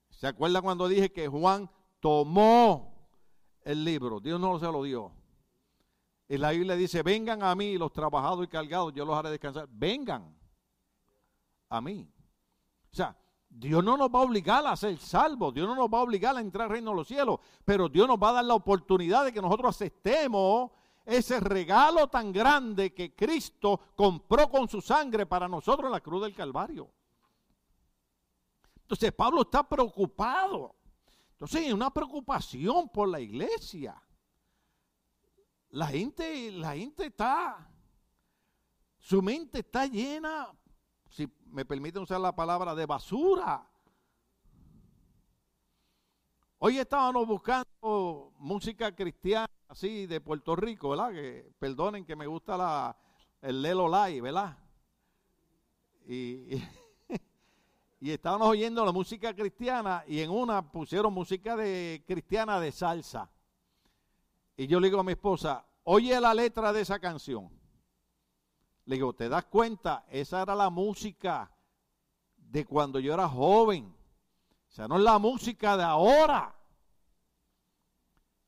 [0.09, 1.69] ¿se acuerda cuando dije que Juan
[2.01, 3.07] tomó
[3.63, 4.19] el libro?
[4.19, 5.13] Dios no se lo dio.
[6.27, 9.67] Y la Biblia dice, vengan a mí los trabajados y cargados, yo los haré descansar.
[9.71, 10.35] Vengan
[11.69, 12.09] a mí.
[12.91, 13.17] O sea,
[13.49, 16.35] Dios no nos va a obligar a ser salvos, Dios no nos va a obligar
[16.35, 19.25] a entrar al reino de los cielos, pero Dios nos va a dar la oportunidad
[19.25, 20.71] de que nosotros aceptemos
[21.05, 26.23] ese regalo tan grande que Cristo compró con su sangre para nosotros en la cruz
[26.23, 26.89] del Calvario.
[28.83, 30.75] Entonces Pablo está preocupado.
[31.41, 33.99] Entonces hay una preocupación por la iglesia.
[35.71, 37.67] La gente, la gente está,
[38.99, 40.53] su mente está llena,
[41.09, 43.67] si me permiten usar la palabra, de basura.
[46.59, 51.11] Hoy estábamos buscando música cristiana así de Puerto Rico, ¿verdad?
[51.11, 52.95] Que perdonen que me gusta la,
[53.41, 54.59] el Lelo Live, ¿verdad?
[56.05, 56.69] Y, y,
[58.09, 63.29] estábamos oyendo la música cristiana y en una pusieron música de cristiana de salsa.
[64.57, 67.51] Y yo le digo a mi esposa, oye la letra de esa canción.
[68.85, 70.05] Le digo, ¿te das cuenta?
[70.09, 71.55] Esa era la música
[72.35, 73.95] de cuando yo era joven.
[74.67, 76.55] O sea, no es la música de ahora.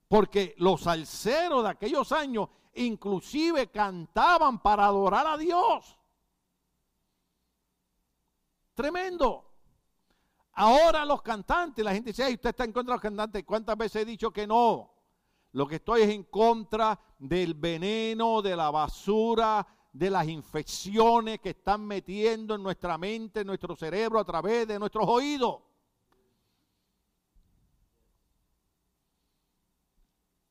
[0.07, 5.99] Porque los salseros de aquellos años inclusive cantaban para adorar a Dios.
[8.73, 9.51] Tremendo.
[10.53, 13.43] Ahora los cantantes, la gente dice, usted está en contra de los cantantes.
[13.43, 14.93] ¿Cuántas veces he dicho que no?
[15.51, 21.51] Lo que estoy es en contra del veneno, de la basura, de las infecciones que
[21.51, 25.61] están metiendo en nuestra mente, en nuestro cerebro, a través de nuestros oídos.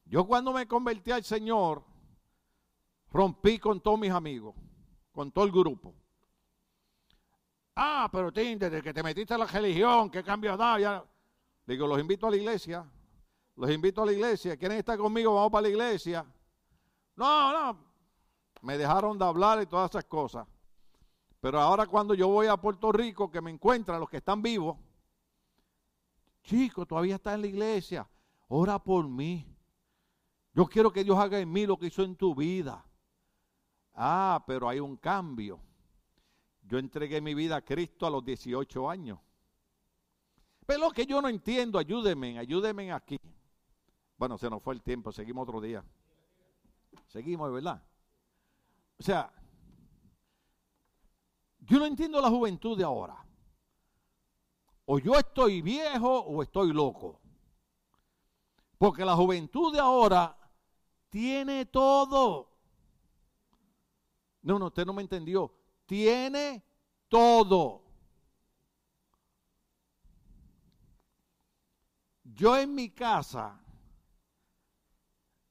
[0.04, 1.82] Yo cuando me convertí al Señor,
[3.10, 4.54] rompí con todos mis amigos,
[5.10, 5.94] con todo el grupo.
[7.74, 10.78] Ah, pero Tinte, desde que te metiste a la religión, ¿qué cambio da?
[10.78, 11.04] Ya.
[11.66, 12.84] Digo, los invito a la iglesia.
[13.56, 14.56] Los invito a la iglesia.
[14.56, 15.34] ¿Quieren estar conmigo?
[15.34, 16.26] Vamos para la iglesia.
[17.16, 17.78] No, no.
[18.62, 20.46] Me dejaron de hablar y todas esas cosas.
[21.40, 24.76] Pero ahora cuando yo voy a Puerto Rico, que me encuentran los que están vivos,
[26.42, 28.08] chico, todavía está en la iglesia.
[28.48, 29.46] Ora por mí.
[30.54, 32.84] Yo quiero que Dios haga en mí lo que hizo en tu vida.
[33.94, 35.58] Ah, pero hay un cambio.
[36.72, 39.18] Yo entregué mi vida a Cristo a los 18 años.
[40.64, 43.20] Pero lo que yo no entiendo, ayúdenme, ayúdenme aquí.
[44.16, 45.84] Bueno, se nos fue el tiempo, seguimos otro día.
[47.08, 47.84] Seguimos, ¿verdad?
[48.98, 49.30] O sea,
[51.58, 53.22] yo no entiendo la juventud de ahora.
[54.86, 57.20] O yo estoy viejo o estoy loco.
[58.78, 60.34] Porque la juventud de ahora
[61.10, 62.50] tiene todo.
[64.40, 65.52] No, no, usted no me entendió.
[65.86, 66.64] Tiene
[67.08, 67.82] todo.
[72.24, 73.60] Yo en mi casa,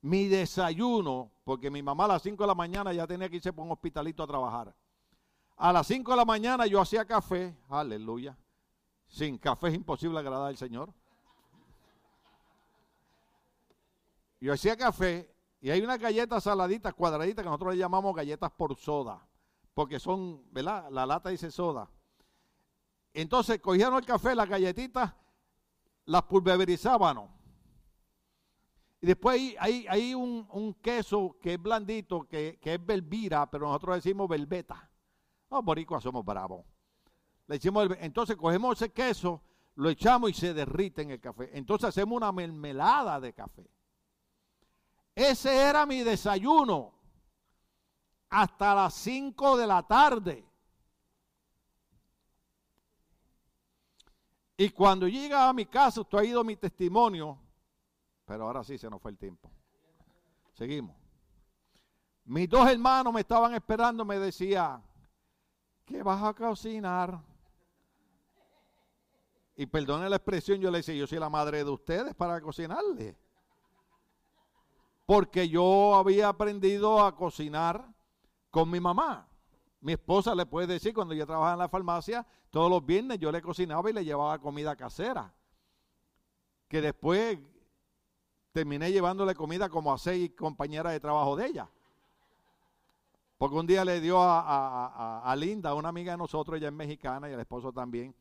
[0.02, 3.54] mi desayuno, porque mi mamá a las 5 de la mañana ya tenía que irse
[3.54, 4.76] por un hospitalito a trabajar.
[5.58, 8.36] A las 5 de la mañana yo hacía café, aleluya.
[9.08, 10.94] Sin café es imposible agradar al Señor.
[14.40, 18.76] Yo hacía café y hay unas galletas saladitas, cuadraditas, que nosotros le llamamos galletas por
[18.76, 19.24] soda,
[19.82, 20.92] porque son, ¿verdad?
[20.92, 21.90] La lata dice soda.
[23.16, 25.12] Entonces cogieron el café, las galletitas,
[26.06, 27.28] las pulverizaban.
[29.02, 34.30] Y después hay, hay, un, queso que es blandito, que, es belvira, pero nosotros decimos
[34.30, 34.88] belveta.
[35.50, 36.64] Los boricuas somos bravos.
[37.48, 39.42] Le decimos, entonces cogemos ese queso,
[39.78, 41.50] lo echamos y se derrite en el café.
[41.58, 43.68] Entonces hacemos una mermelada de café.
[45.16, 47.01] Ese era mi desayuno
[48.32, 50.46] hasta las 5 de la tarde.
[54.58, 57.38] Y cuando llega a mi casa, usted ha ido mi testimonio,
[58.26, 59.52] pero ahora sí se nos fue el tiempo.
[60.54, 60.96] Seguimos.
[62.26, 64.82] Mis dos hermanos me estaban esperando, me decía,
[65.86, 67.20] ¿qué vas a cocinar?
[69.58, 73.18] Y perdone la expresión, yo le decía, yo soy la madre de ustedes para cocinarle
[75.06, 77.86] porque yo había aprendido a cocinar
[78.52, 79.28] con mi mamá.
[79.80, 83.32] Mi esposa le puede decir, cuando yo trabajaba en la farmacia, todos los viernes yo
[83.32, 85.34] le cocinaba y le llevaba comida casera.
[86.68, 87.40] Que después
[88.52, 91.70] terminé llevándole comida como a seis compañeras de trabajo de ella.
[93.38, 97.34] Porque un día le dio a, Linda, una amiga de nosotros, ella es mexicana y
[97.34, 98.14] el esposo también.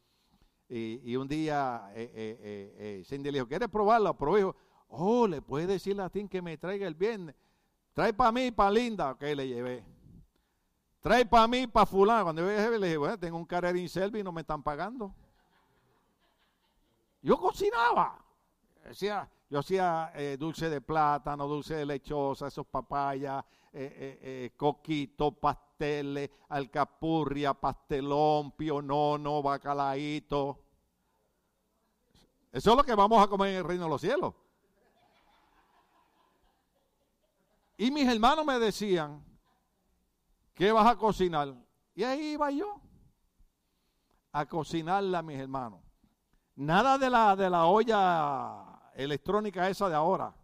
[0.67, 4.17] Y, un día eh, eh, eh, Cindy le dijo, ¿quieres probarla?
[4.17, 4.57] Pero dijo,
[4.89, 7.35] oh, le puede decir a Tim que me traiga el viernes.
[7.93, 9.11] Trae para mí, para Linda.
[9.11, 9.85] Ok, le llevé.
[11.01, 12.25] Trae para mí, para fulano.
[12.25, 15.15] Cuando yo le dije, bueno, tengo un carrera selvi y no me están pagando.
[17.23, 18.23] Yo cocinaba.
[18.85, 25.35] Decía, yo hacía eh, dulce de plátano, dulce de lechosa, esos papayas, eh, eh, coquitos,
[25.39, 30.61] pasteles, alcapurria, pastelón, pionono, bacalaíto.
[32.53, 34.35] Eso es lo que vamos a comer en el reino de los cielos.
[37.79, 39.25] Y mis hermanos me decían,
[40.61, 41.55] ¿qué vas a cocinar?
[41.95, 42.83] Y ahí iba yo
[44.31, 45.81] a cocinarla mis hermanos.
[46.55, 50.35] Nada de la, de la olla electrónica esa de ahora.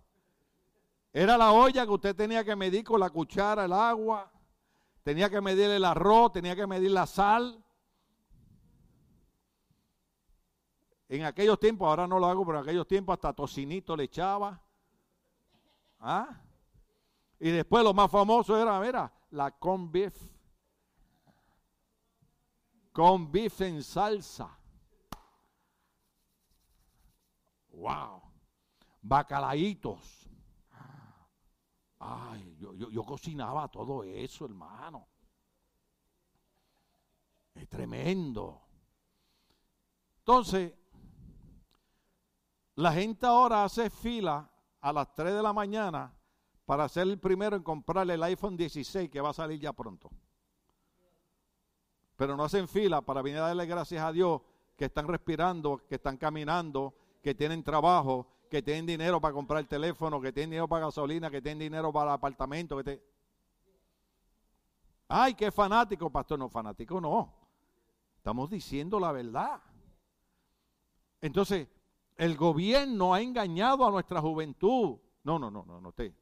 [1.13, 4.33] Era la olla que usted tenía que medir con la cuchara el agua,
[5.03, 7.63] tenía que medir el arroz, tenía que medir la sal.
[11.11, 14.63] En aquellos tiempos, ahora no lo hago, pero en aquellos tiempos hasta tocinito le echaba.
[16.01, 16.41] ¿Ah?
[17.39, 20.17] Y después lo más famoso era, mira, la con beef.
[22.93, 24.59] Con beef en salsa.
[27.69, 28.23] Wow.
[29.03, 30.29] Bacalaitos.
[31.99, 35.09] Ay, yo, yo, cocinaba todo eso, hermano.
[37.55, 38.63] Es tremendo.
[40.19, 40.75] Entonces,
[42.77, 44.51] la gente ahora hace fila
[44.81, 46.15] a las 3 de la mañana
[46.67, 50.11] para ser el primero en comprarle el iPhone 16 que va a salir ya pronto.
[52.17, 54.43] Pero no hacen fila para venir a darle gracias a Dios
[54.77, 56.93] que están respirando, que están caminando,
[57.23, 61.31] que tienen trabajo, que tienen dinero para comprar el teléfono, que tienen dinero para gasolina,
[61.31, 62.81] que tienen dinero para el apartamento.
[65.09, 66.39] Ay, qué fanático, pastor.
[66.39, 67.33] No, fanático no.
[68.17, 69.61] Estamos diciendo la verdad.
[71.21, 71.69] Entonces,
[72.17, 74.99] el gobierno ha engañado a nuestra juventud.
[75.27, 76.15] No, no, no, no, no, usted,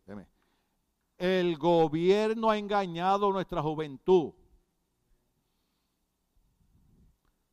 [1.18, 4.32] El gobierno ha engañado nuestra juventud.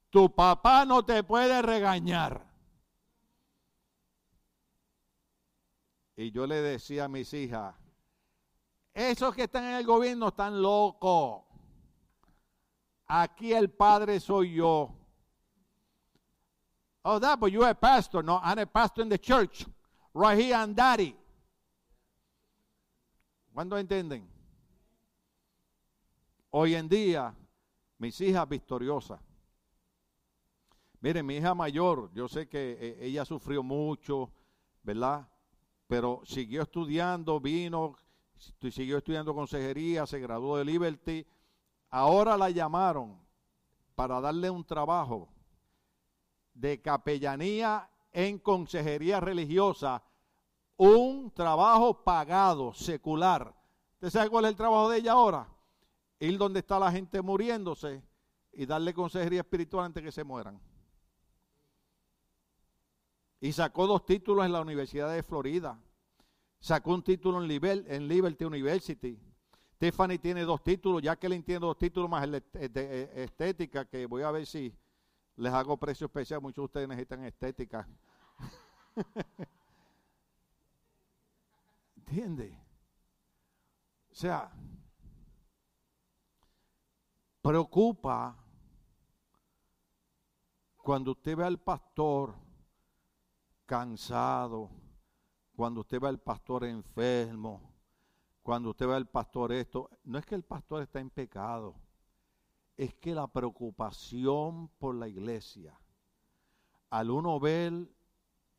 [0.09, 2.49] Tu papá no te puede regañar.
[6.15, 7.75] Y yo le decía a mis hijas,
[8.93, 11.43] esos que están en el gobierno están locos.
[13.07, 14.95] Aquí el padre soy yo.
[17.03, 18.23] Oh, that, but you're a pastor.
[18.23, 19.65] No, I'm a pastor in the church.
[20.13, 21.17] Right here and daddy.
[23.53, 24.27] ¿Cuándo entienden?
[26.49, 27.35] Hoy en día,
[27.97, 29.19] mis hijas victoriosas.
[30.99, 34.31] Miren, mi hija mayor, yo sé que eh, ella sufrió mucho,
[34.83, 35.27] ¿verdad?
[35.91, 37.97] pero siguió estudiando, vino,
[38.37, 41.27] siguió estudiando consejería, se graduó de Liberty.
[41.89, 43.19] Ahora la llamaron
[43.93, 45.27] para darle un trabajo
[46.53, 50.01] de capellanía en consejería religiosa,
[50.82, 53.53] un trabajo pagado, secular.
[53.93, 55.47] ¿Usted sabe cuál es el trabajo de ella ahora?
[56.19, 58.01] Ir donde está la gente muriéndose
[58.51, 60.59] y darle consejería espiritual antes que se mueran.
[63.39, 65.79] Y sacó dos títulos en la Universidad de Florida.
[66.59, 67.51] Sacó un título en,
[67.88, 69.19] en Liberty University.
[69.77, 74.23] Tiffany tiene dos títulos, ya que le entiendo dos títulos más eh, estética, que voy
[74.23, 74.75] a ver si
[75.36, 76.41] les hago precio especial.
[76.41, 77.88] Muchos de ustedes necesitan estética.
[82.12, 82.53] ¿Entiende?
[84.12, 84.51] O sea,
[87.41, 88.38] preocupa
[90.76, 92.36] cuando usted ve al pastor
[93.66, 94.72] cansado,
[95.55, 97.74] cuando usted ve al pastor enfermo,
[98.43, 101.80] cuando usted ve al pastor esto, no es que el pastor está en pecado,
[102.76, 105.80] es que la preocupación por la iglesia,
[106.89, 107.89] al uno ver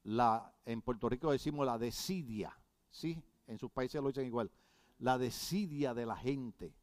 [0.04, 3.22] la, en Puerto Rico decimos la desidia, ¿sí?
[3.52, 4.50] En sus países lo dicen igual,
[4.98, 6.74] la desidia de la gente.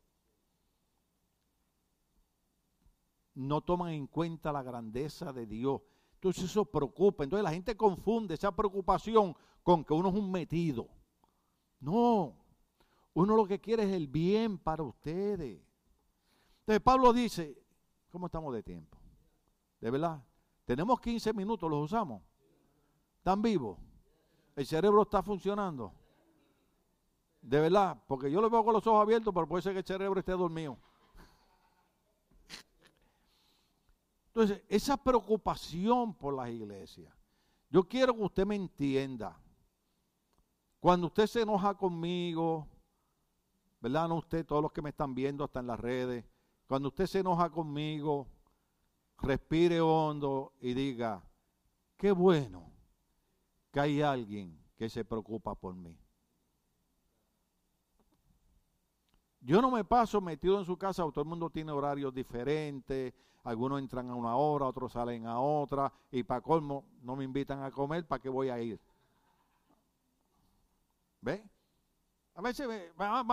[3.33, 5.81] No toman en cuenta la grandeza de Dios
[6.19, 7.23] entonces eso preocupa.
[7.23, 10.89] Entonces la gente confunde esa preocupación con que uno es un metido.
[11.79, 12.35] No,
[13.13, 15.61] uno lo que quiere es el bien para ustedes.
[16.59, 17.57] Entonces Pablo dice,
[18.11, 18.97] ¿cómo estamos de tiempo?
[19.79, 20.21] De verdad,
[20.65, 22.21] tenemos 15 minutos, los usamos.
[23.19, 23.79] ¿Están vivos?
[24.57, 25.93] El cerebro está funcionando.
[27.41, 29.85] De verdad, porque yo lo veo con los ojos abiertos, pero puede ser que el
[29.85, 30.77] cerebro esté dormido.
[34.27, 37.13] Entonces, esa preocupación por las iglesias,
[37.69, 39.37] yo quiero que usted me entienda.
[40.79, 42.67] Cuando usted se enoja conmigo,
[43.81, 44.07] ¿verdad?
[44.07, 46.25] No usted, todos los que me están viendo hasta en las redes,
[46.67, 48.27] cuando usted se enoja conmigo,
[49.17, 51.23] respire hondo y diga,
[51.97, 52.71] qué bueno
[53.71, 55.97] que hay alguien que se preocupa por mí.
[59.41, 63.13] Yo no me paso metido en su casa, todo el mundo tiene horarios diferentes,
[63.43, 67.63] algunos entran a una hora, otros salen a otra, y para colmo no me invitan
[67.63, 68.79] a comer, ¿para qué voy a ir?
[71.21, 71.43] ¿Ve?
[72.35, 72.67] A veces,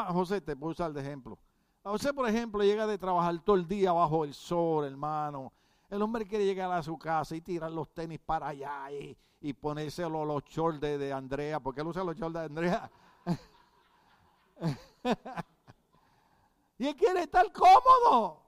[0.08, 1.38] José, te puedo usar de ejemplo.
[1.82, 5.52] José, por ejemplo, llega de trabajar todo el día bajo el sol, hermano.
[5.88, 9.52] El hombre quiere llegar a su casa y tirar los tenis para allá y, y
[9.52, 12.90] ponerse los, los shorts de, de, Andrea, porque él usa los shorts de Andrea.
[16.78, 18.42] y él quiere estar cómodo.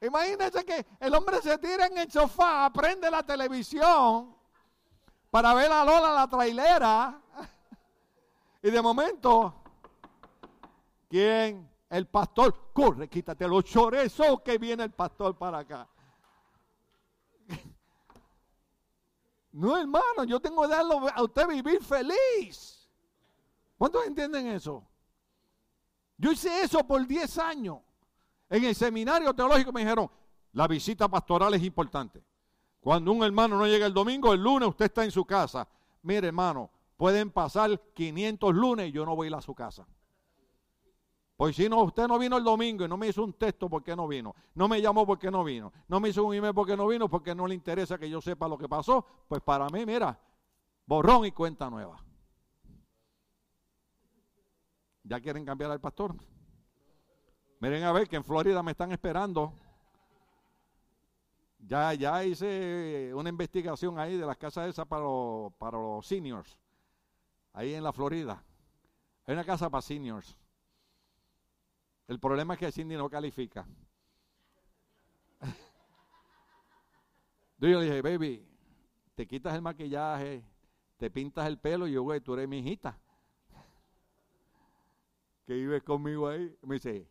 [0.00, 4.36] Imagínense que el hombre se tira en el sofá, prende la televisión
[5.30, 7.20] para ver a Lola la trailera.
[8.62, 9.54] Y de momento,
[11.08, 11.68] ¿quién?
[11.90, 12.72] El pastor.
[12.72, 15.88] Corre, quítate los chorezos que viene el pastor para acá.
[19.52, 22.88] No, hermano, yo tengo que darle a usted vivir feliz.
[23.76, 24.87] ¿Cuántos entienden eso?
[26.18, 27.78] Yo hice eso por 10 años.
[28.50, 30.10] En el seminario teológico me dijeron,
[30.52, 32.22] la visita pastoral es importante.
[32.80, 35.68] Cuando un hermano no llega el domingo, el lunes usted está en su casa.
[36.02, 39.86] Mire, hermano, pueden pasar 500 lunes y yo no voy a ir a su casa.
[41.36, 43.94] Pues si no, usted no vino el domingo y no me hizo un texto porque
[43.94, 46.88] no vino, no me llamó porque no vino, no me hizo un email porque no
[46.88, 50.18] vino, porque no le interesa que yo sepa lo que pasó, pues para mí, mira,
[50.84, 52.07] borrón y cuenta nueva.
[55.08, 56.14] ¿Ya quieren cambiar al pastor?
[57.60, 59.54] Miren a ver que en Florida me están esperando.
[61.60, 65.06] Ya, ya hice una investigación ahí de las casas esas para
[65.58, 66.58] para los seniors,
[67.54, 68.44] ahí en la Florida.
[69.24, 70.36] Hay una casa para seniors.
[72.06, 73.66] El problema es que Cindy no califica.
[77.56, 78.46] Yo le dije, baby,
[79.14, 80.44] te quitas el maquillaje,
[80.98, 83.00] te pintas el pelo y yo, güey, tú eres mi hijita.
[85.48, 86.54] Que vives conmigo ahí.
[86.60, 87.08] Me dice,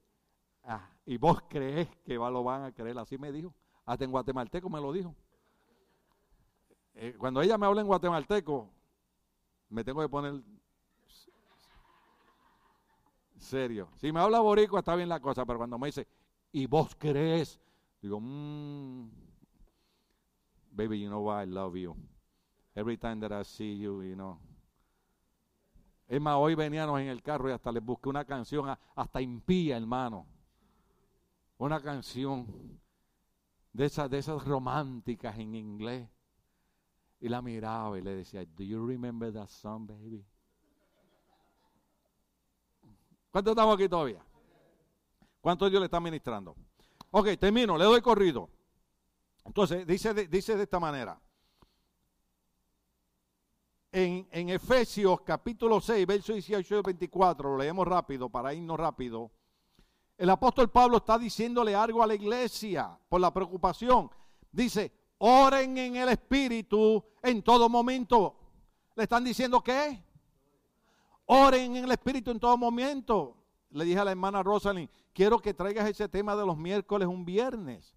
[0.63, 2.95] ah, ¿y vos crees que lo van a creer?
[2.99, 3.51] Así me dijo.
[3.83, 5.15] Hasta en guatemalteco me lo dijo.
[6.93, 8.69] Eh, cuando ella me habla en guatemalteco,
[9.69, 10.39] me tengo que poner
[13.39, 13.89] serio.
[13.95, 16.07] Si me habla boricua está bien la cosa, pero cuando me dice,
[16.51, 17.59] ¿y vos crees?
[18.03, 19.09] Digo, mmm,
[20.73, 21.95] baby, you know why I love you.
[22.75, 24.37] Every time that I see you, you know.
[26.07, 29.75] Es más, hoy veníamos en el carro y hasta les busqué una canción, hasta impía,
[29.75, 30.25] hermano.
[31.57, 32.47] Una canción
[33.73, 36.07] de esas, de esas románticas en inglés.
[37.19, 40.25] Y la miraba y le decía, Do you remember that song, baby?
[43.31, 44.23] ¿Cuántos estamos aquí todavía?
[45.41, 46.55] ¿Cuántos Dios le está ministrando?
[47.11, 48.49] Ok, termino, le doy corrido.
[49.43, 51.19] Entonces, dice dice de esta manera.
[53.91, 59.31] En, Efesios capítulo 6, verso 18 y 24, lo leemos rápido para irnos rápido.
[60.17, 64.09] El apóstol Pablo está diciéndole algo a la iglesia por la preocupación.
[64.51, 68.35] Dice, oren en el Espíritu en todo momento.
[68.95, 70.03] ¿Le están diciendo qué?
[71.27, 73.37] Oren en el Espíritu en todo momento.
[73.69, 77.23] Le dije a la hermana Rosalind, quiero que traigas ese tema de los miércoles un
[77.23, 77.95] viernes.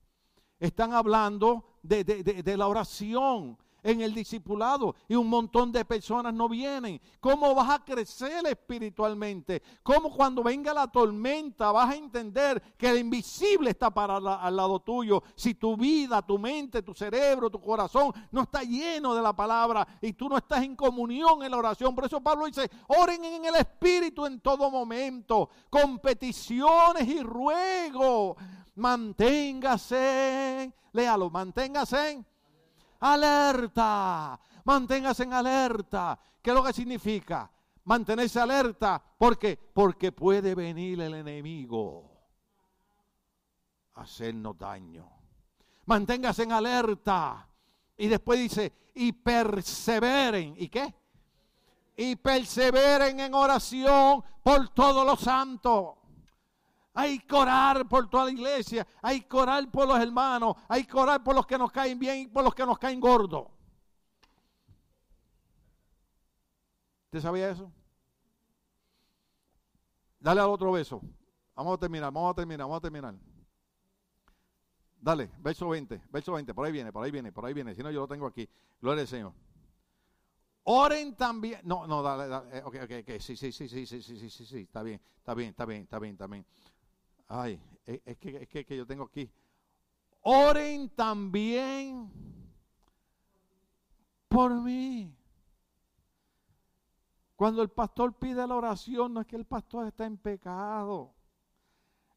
[0.58, 7.00] Están hablando de la oración en el discipulado y un montón de personas no vienen.
[7.20, 9.62] ¿Cómo vas a crecer espiritualmente?
[9.82, 14.80] ¿Cómo cuando venga la tormenta vas a entender que el invisible está para al lado
[14.80, 15.22] tuyo?
[15.34, 19.86] Si tu vida, tu mente, tu cerebro, tu corazón no está lleno de la palabra
[20.00, 21.94] y tú no estás en comunión en la oración.
[21.94, 28.36] Por eso Pablo dice, oren en el espíritu en todo momento, con peticiones y ruego.
[28.76, 32.24] Manténgase, léalo, manténgase
[33.00, 36.18] alerta, manténgase en alerta.
[36.42, 37.50] ¿Qué es lo que significa?
[37.84, 39.02] Mantenerse alerta.
[39.18, 39.56] ¿Por qué?
[39.56, 42.10] Porque puede venir el enemigo
[43.94, 45.08] a hacernos daño.
[45.86, 47.48] Manténgase en alerta.
[47.96, 50.54] Y después dice, y perseveren.
[50.56, 50.94] ¿Y qué?
[51.96, 55.99] Y perseveren en oración por todos los santos.
[57.00, 58.86] Hay que orar por toda la iglesia.
[59.00, 60.54] Hay que orar por los hermanos.
[60.68, 63.00] Hay que orar por los que nos caen bien y por los que nos caen
[63.00, 63.46] gordos.
[67.06, 67.72] ¿Usted sabía eso?
[70.18, 71.00] Dale al otro beso.
[71.56, 73.14] Vamos a terminar, vamos a terminar, vamos a terminar.
[75.00, 77.74] Dale, verso 20, verso 20, por ahí viene, por ahí viene, por ahí viene.
[77.74, 78.46] Si no, yo lo tengo aquí.
[78.80, 79.32] Gloria al Señor.
[80.64, 81.60] Oren también.
[81.64, 82.58] No, no, dale, dale.
[82.58, 83.18] eh, Ok, ok, ok.
[83.20, 84.58] Sí, sí, sí, sí, sí, sí, sí, sí, sí.
[84.60, 86.44] Está bien, está bien, está bien, está bien, está bien.
[87.32, 89.30] Ay, es, es que, es que, que yo tengo aquí.
[90.22, 92.10] Oren también
[94.26, 95.16] por mí.
[97.36, 101.14] Cuando el pastor pide la oración, no es que el pastor está en pecado.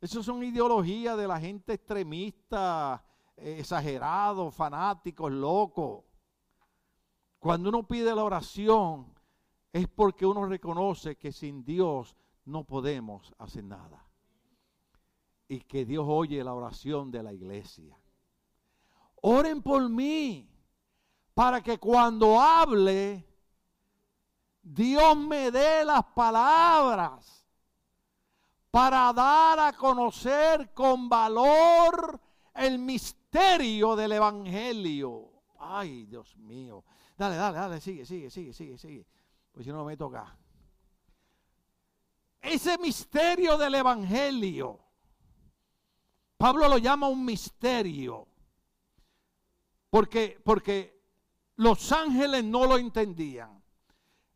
[0.01, 3.05] Eso son ideologías de la gente extremista,
[3.37, 6.03] eh, exagerados, fanáticos, locos.
[7.37, 9.13] Cuando uno pide la oración,
[9.71, 14.07] es porque uno reconoce que sin Dios no podemos hacer nada.
[15.53, 17.95] Y que Dios oye la oración de la iglesia.
[19.21, 20.49] Oren por mí,
[21.35, 23.23] para que cuando hable,
[24.63, 27.47] Dios me dé las palabras
[28.71, 32.19] para dar a conocer con valor
[32.55, 35.43] el misterio del Evangelio.
[35.59, 36.83] Ay, Dios mío.
[37.15, 39.05] Dale, dale, dale, sigue, sigue, sigue, sigue, sigue.
[39.51, 40.35] Pues si no me toca.
[42.41, 44.82] Ese misterio del Evangelio,
[46.43, 48.27] Pablo lo llama un misterio.
[49.89, 51.01] Porque, porque
[51.55, 53.63] los ángeles no lo entendían.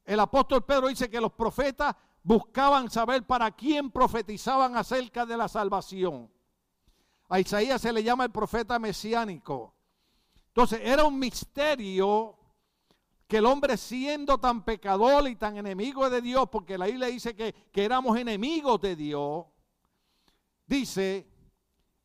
[0.06, 1.94] El apóstol Pedro dice que los profetas
[2.24, 6.32] buscaban saber para quién profetizaban acerca de la salvación.
[7.28, 9.76] A Isaías se le llama el profeta mesiánico.
[10.48, 12.38] Entonces era un misterio
[13.28, 17.36] que el hombre siendo tan pecador y tan enemigo de Dios, porque la Biblia dice
[17.36, 19.46] que, que éramos enemigos de Dios,
[20.66, 21.28] dice,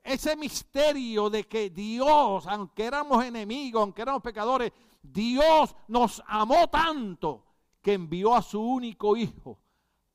[0.03, 4.73] ese misterio de que Dios, aunque éramos enemigos, aunque éramos pecadores,
[5.03, 7.45] Dios nos amó tanto
[7.81, 9.59] que envió a su único hijo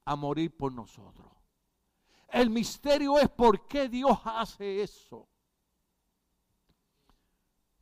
[0.05, 1.27] a morir por nosotros.
[2.29, 5.27] El misterio es por qué Dios hace eso.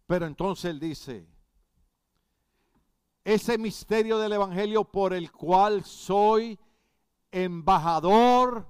[0.07, 1.27] Pero entonces él dice,
[3.23, 6.59] ese misterio del Evangelio por el cual soy
[7.31, 8.69] embajador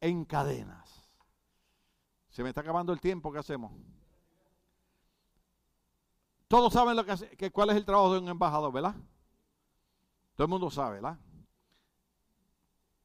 [0.00, 0.85] en cadenas.
[2.36, 3.72] Se me está acabando el tiempo, ¿qué hacemos?
[6.48, 8.94] Todos saben lo que, cuál es el trabajo de un embajador, ¿verdad?
[10.34, 11.18] Todo el mundo sabe, ¿verdad?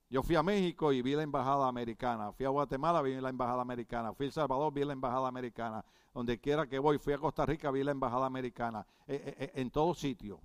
[0.09, 2.33] Yo fui a México y vi la embajada americana.
[2.33, 4.11] Fui a Guatemala, vi la embajada americana.
[4.11, 5.85] Fui a El Salvador, vi la embajada americana.
[6.13, 8.85] Donde quiera que voy, fui a Costa Rica, vi la embajada americana.
[9.07, 10.41] Eh, eh, en todo sitio.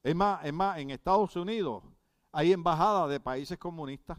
[0.00, 1.82] Es más, es más, en Estados Unidos
[2.30, 4.16] hay embajadas de países comunistas.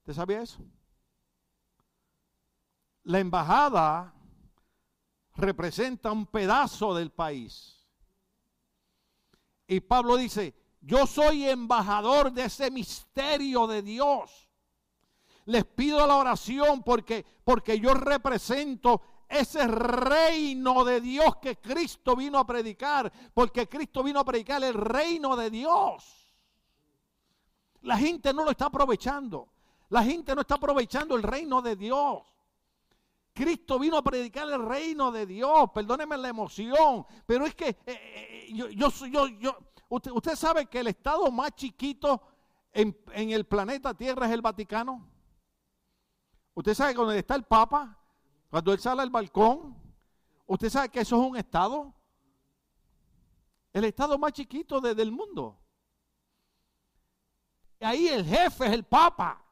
[0.00, 0.60] ¿Usted sabía eso?
[3.04, 4.14] La embajada
[5.34, 7.86] representa un pedazo del país.
[9.66, 14.48] Y Pablo dice, yo soy embajador de ese misterio de Dios.
[15.46, 22.38] Les pido la oración porque, porque yo represento ese reino de Dios que Cristo vino
[22.38, 23.12] a predicar.
[23.32, 26.34] Porque Cristo vino a predicar el reino de Dios.
[27.82, 29.48] La gente no lo está aprovechando.
[29.90, 32.33] La gente no está aprovechando el reino de Dios.
[33.34, 35.70] Cristo vino a predicar el reino de Dios.
[35.74, 39.58] Perdóneme la emoción, pero es que eh, eh, yo, yo, yo, yo
[39.88, 42.22] usted, usted, sabe que el estado más chiquito
[42.72, 45.04] en, en, el planeta Tierra es el Vaticano.
[46.54, 47.98] Usted sabe que donde está el Papa,
[48.48, 49.76] cuando él sale al balcón,
[50.46, 51.92] usted sabe que eso es un estado.
[53.72, 55.58] El estado más chiquito de, del mundo.
[57.80, 59.44] Y ahí el jefe es el Papa.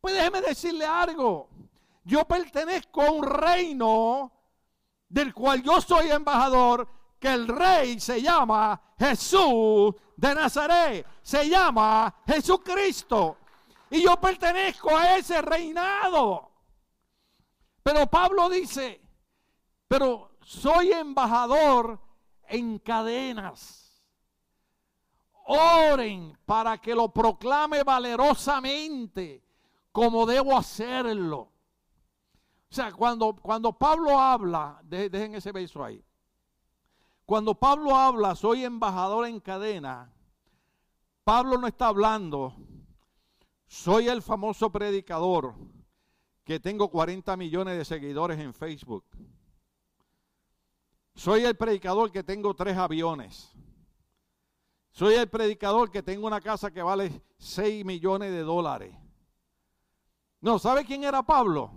[0.00, 1.48] Pues déjeme decirle algo
[2.06, 4.32] yo pertenezco a un reino
[5.08, 6.88] del cual yo soy embajador,
[7.18, 13.38] que el rey se llama Jesús de Nazaret, se llama Jesucristo.
[13.90, 16.52] Y yo pertenezco a ese reinado.
[17.82, 19.00] Pero Pablo dice,
[19.88, 22.00] pero soy embajador
[22.48, 24.00] en cadenas.
[25.48, 29.42] Oren para que lo proclame valerosamente
[29.90, 31.55] como debo hacerlo.
[32.76, 36.04] Sea, cuando, cuando Pablo habla, dejen ese beso ahí.
[37.24, 40.12] Cuando Pablo habla, soy embajador en cadena,
[41.24, 42.54] Pablo no está hablando,
[43.66, 45.54] soy el famoso predicador
[46.44, 49.06] que tengo 40 millones de seguidores en Facebook.
[51.14, 53.54] Soy el predicador que tengo tres aviones.
[54.90, 58.94] Soy el predicador que tengo una casa que vale 6 millones de dólares.
[60.42, 61.72] No, ¿sabe quién era Pablo?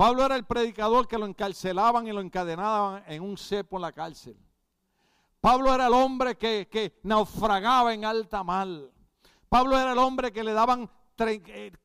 [0.00, 3.92] Pablo era el predicador que lo encarcelaban y lo encadenaban en un cepo en la
[3.92, 4.34] cárcel.
[5.42, 8.66] Pablo era el hombre que, que naufragaba en alta mar.
[9.50, 10.88] Pablo era el hombre que le daban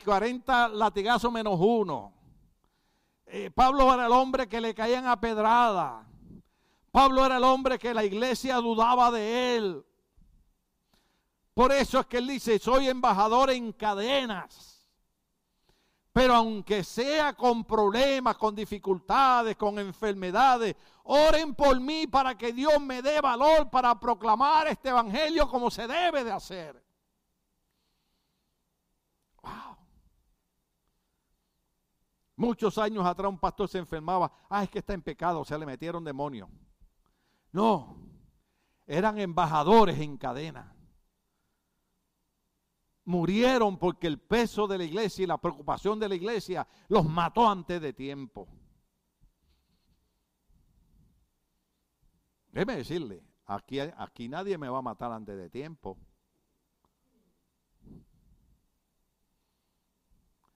[0.05, 2.13] 40 latigazos menos uno.
[3.25, 6.07] Eh, Pablo era el hombre que le caían a pedrada.
[6.91, 9.85] Pablo era el hombre que la iglesia dudaba de él.
[11.53, 14.74] Por eso es que él dice, soy embajador en cadenas.
[16.15, 22.79] Pero aunque sea con problemas, con dificultades, con enfermedades, oren por mí para que Dios
[22.79, 26.81] me dé valor para proclamar este evangelio como se debe de hacer.
[29.41, 29.75] Wow.
[32.37, 34.31] Muchos años atrás un pastor se enfermaba.
[34.49, 36.49] Ah, es que está en pecado, o sea, le metieron demonio.
[37.51, 37.97] No,
[38.87, 40.74] eran embajadores en cadena.
[43.05, 47.47] Murieron porque el peso de la iglesia y la preocupación de la iglesia los mató
[47.47, 48.47] antes de tiempo.
[52.51, 55.97] Déjeme decirle, aquí, aquí nadie me va a matar antes de tiempo.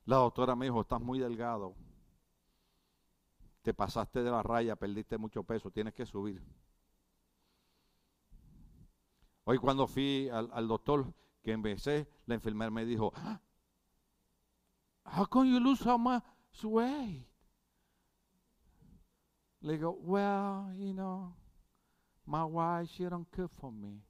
[0.06, 1.76] La doctora me dijo, estás muy delgado.
[3.62, 6.42] Te pasaste de la raya, perdiste mucho peso, tienes que subir.
[9.44, 13.42] Hoy cuando fui al, doctor que empecé, la enfermera me dijo, ah,
[15.06, 16.24] how come you lose so much
[16.64, 17.26] weight?
[19.62, 21.34] Le digo, well, you know,
[22.26, 24.02] my wife, she don't cook for me.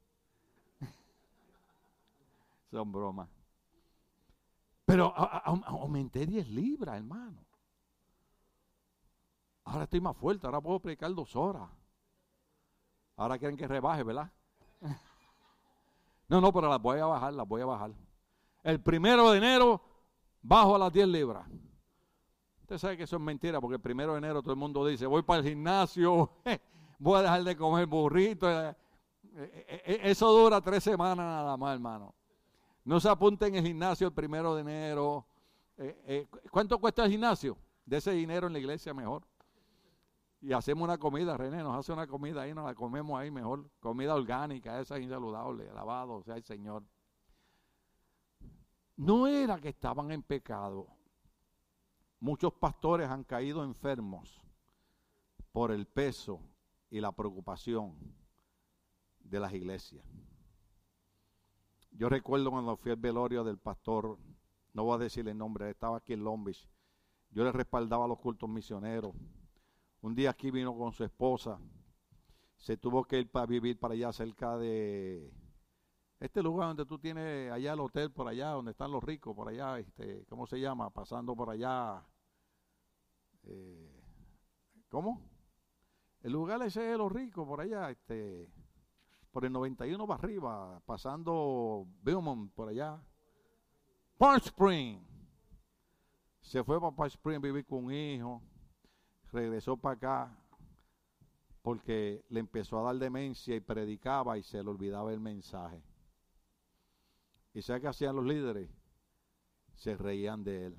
[2.72, 3.30] Son bromas.
[4.86, 7.46] Pero aumenté 10 libras, hermano.
[9.66, 11.70] Ahora estoy más fuerte, ahora puedo predicar dos horas.
[13.16, 14.32] Ahora quieren que rebaje, ¿verdad?
[16.30, 17.92] No, no, pero las voy a bajar, las voy a bajar.
[18.64, 19.82] El primero de enero
[20.42, 21.48] bajo a las 10 libras.
[22.62, 25.08] Usted sabe que eso es mentira, porque el primero de enero todo el mundo dice,
[25.08, 26.32] voy para el gimnasio,
[27.00, 28.48] voy a dejar de comer burrito.
[28.48, 28.76] Eh,
[29.36, 32.14] eh, eh, eso dura tres semanas nada más, hermano.
[32.86, 35.26] No se apunten en el gimnasio el primero de enero.
[36.52, 37.58] ¿Cuánto cuesta el gimnasio?
[37.86, 39.24] De ese dinero en la iglesia mejor.
[40.42, 43.70] Y hacemos una comida, René nos hace una comida ahí, nos la comemos ahí mejor.
[43.80, 46.84] Comida orgánica, esa insaludable, alabado sea el Señor.
[48.96, 50.88] No era que estaban en pecado.
[52.22, 54.42] Muchos pastores han caído enfermos
[55.52, 56.42] por el peso
[56.90, 57.98] y la preocupación
[59.20, 60.06] de las iglesias.
[61.92, 64.18] Yo recuerdo cuando fui al velorio del pastor,
[64.74, 66.50] no voy a decir el nombre, estaba aquí en Long.
[67.32, 69.14] Yo le respaldaba los cultos misioneros
[70.02, 71.60] un día aquí vino con su esposa.
[72.58, 75.32] Se tuvo que ir para vivir para allá cerca de
[76.20, 79.48] este lugar donde tú tienes allá el hotel por allá, donde están los ricos por
[79.48, 80.90] allá, este, ¿cómo se llama?
[80.90, 82.06] Pasando por allá.
[83.44, 84.04] Eh,
[84.90, 85.22] ¿Cómo?
[86.22, 88.52] El lugar ese de los ricos por allá, este,
[89.32, 93.02] por el 91 para arriba, pasando Beaumont por allá.
[94.18, 95.00] Park Spring.
[96.42, 98.42] Se fue para Park Spring a vivir con un hijo
[99.32, 100.38] regresó para acá
[101.62, 105.82] porque le empezó a dar demencia y predicaba y se le olvidaba el mensaje.
[107.54, 108.70] ¿Y sabe qué hacían los líderes?
[109.76, 110.78] Se reían de él.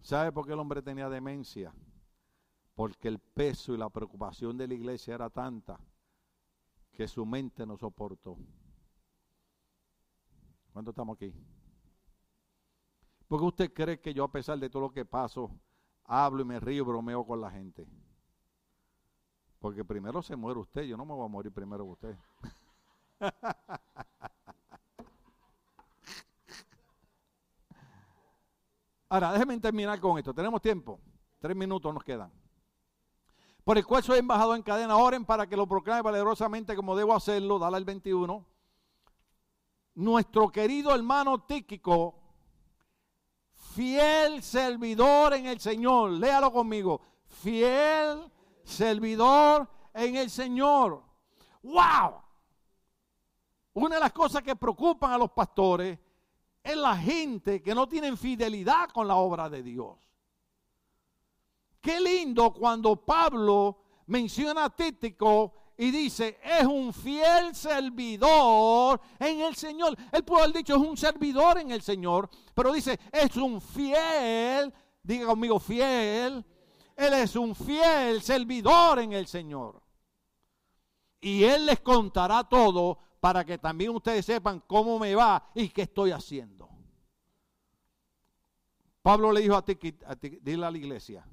[0.00, 1.72] ¿Sabe por qué el hombre tenía demencia?
[2.74, 5.78] Porque el peso y la preocupación de la iglesia era tanta
[6.92, 8.36] que su mente no soportó.
[10.72, 11.32] ¿Cuánto estamos aquí?
[13.28, 15.50] Porque usted cree que yo a pesar de todo lo que paso,
[16.04, 17.86] hablo y me río, bromeo con la gente.
[19.58, 22.16] Porque primero se muere usted, yo no me voy a morir primero que usted.
[29.08, 30.32] Ahora, déjenme terminar con esto.
[30.32, 30.98] Tenemos tiempo.
[31.38, 32.32] Tres minutos nos quedan.
[33.62, 34.96] Por el cual soy embajador en cadena.
[34.96, 37.58] Oren para que lo proclame valerosamente como debo hacerlo.
[37.58, 38.46] Dale al 21.
[39.96, 42.21] Nuestro querido hermano Tíquico
[43.74, 46.12] fiel servidor en el Señor.
[46.12, 47.00] Léalo conmigo.
[47.26, 48.30] Fiel
[48.64, 51.02] servidor en el Señor.
[51.62, 52.22] ¡Wow!
[53.74, 55.98] Una de las cosas que preocupan a los pastores
[56.62, 59.98] es la gente que no tienen fidelidad con la obra de Dios.
[61.80, 69.56] Qué lindo cuando Pablo menciona a Títico y dice, es un fiel servidor en el
[69.56, 69.96] Señor.
[70.12, 74.72] Él puede haber dicho, es un servidor en el Señor, pero dice, es un fiel,
[75.02, 76.44] diga conmigo, fiel.
[76.94, 79.82] Él es un fiel servidor en el Señor.
[81.20, 85.82] Y Él les contará todo para que también ustedes sepan cómo me va y qué
[85.82, 86.68] estoy haciendo.
[89.00, 91.26] Pablo le dijo a ti, a ti dile a la iglesia,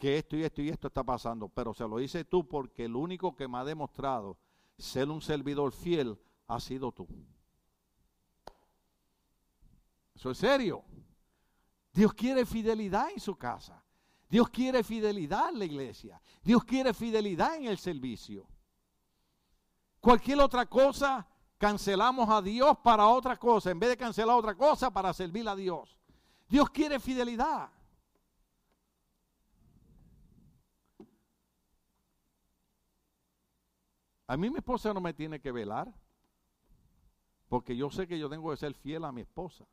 [0.00, 2.96] que esto y esto y esto está pasando, pero se lo dice tú porque el
[2.96, 4.38] único que me ha demostrado
[4.78, 7.06] ser un servidor fiel ha sido tú.
[10.14, 10.82] Eso es serio.
[11.92, 13.84] Dios quiere fidelidad en su casa.
[14.28, 16.20] Dios quiere fidelidad en la iglesia.
[16.42, 18.48] Dios quiere fidelidad en el servicio.
[20.00, 21.28] Cualquier otra cosa,
[21.58, 23.70] cancelamos a Dios para otra cosa.
[23.70, 25.98] En vez de cancelar otra cosa, para servir a Dios.
[26.48, 27.70] Dios quiere fidelidad.
[34.30, 35.92] A mí mi esposa no me tiene que velar,
[37.48, 39.66] porque yo sé que yo tengo que ser fiel a mi esposa.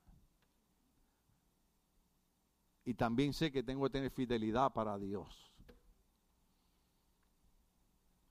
[2.83, 5.53] Y también sé que tengo que tener fidelidad para Dios.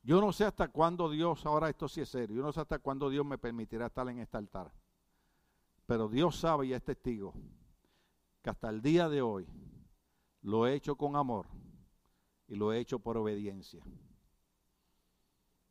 [0.02, 2.80] Yo no sé hasta cuándo Dios, ahora esto sí es serio, yo no sé hasta
[2.80, 4.72] cuándo Dios me permitirá estar en este altar.
[5.86, 7.34] Pero Dios sabe y es testigo
[8.42, 9.46] que hasta el día de hoy
[10.42, 11.46] lo he hecho con amor
[12.48, 13.84] y lo he hecho por obediencia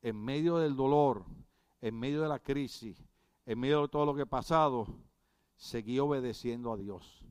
[0.06, 1.26] en medio del dolor,
[1.82, 3.04] en medio de la crisis,
[3.44, 4.86] en medio de todo lo que ha pasado,
[5.56, 7.26] seguí obedeciendo a Dios.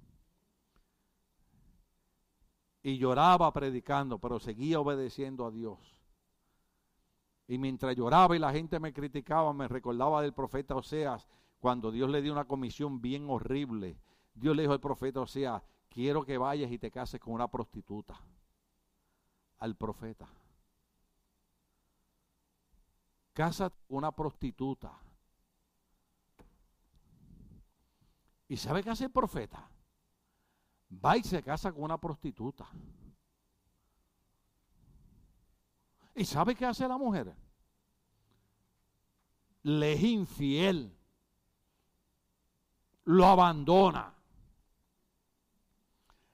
[2.83, 5.79] Y lloraba predicando, pero seguía obedeciendo a Dios.
[7.47, 11.29] Y mientras lloraba y la gente me criticaba, me recordaba del profeta Oseas,
[11.61, 14.01] cuando Dios le dio una comisión bien horrible.
[14.35, 18.21] Dios le dijo al profeta Oseas, quiero que vayas y te cases con una prostituta.
[19.59, 20.29] Al profeta.
[23.35, 24.97] Casa una prostituta.
[28.49, 29.69] ¿Y sabe qué hace el profeta?
[31.05, 32.69] Va y se casa con una prostituta.
[36.15, 37.35] ¿Y sabe qué hace la mujer?
[39.65, 40.97] Le es infiel.
[43.05, 44.15] Lo abandona.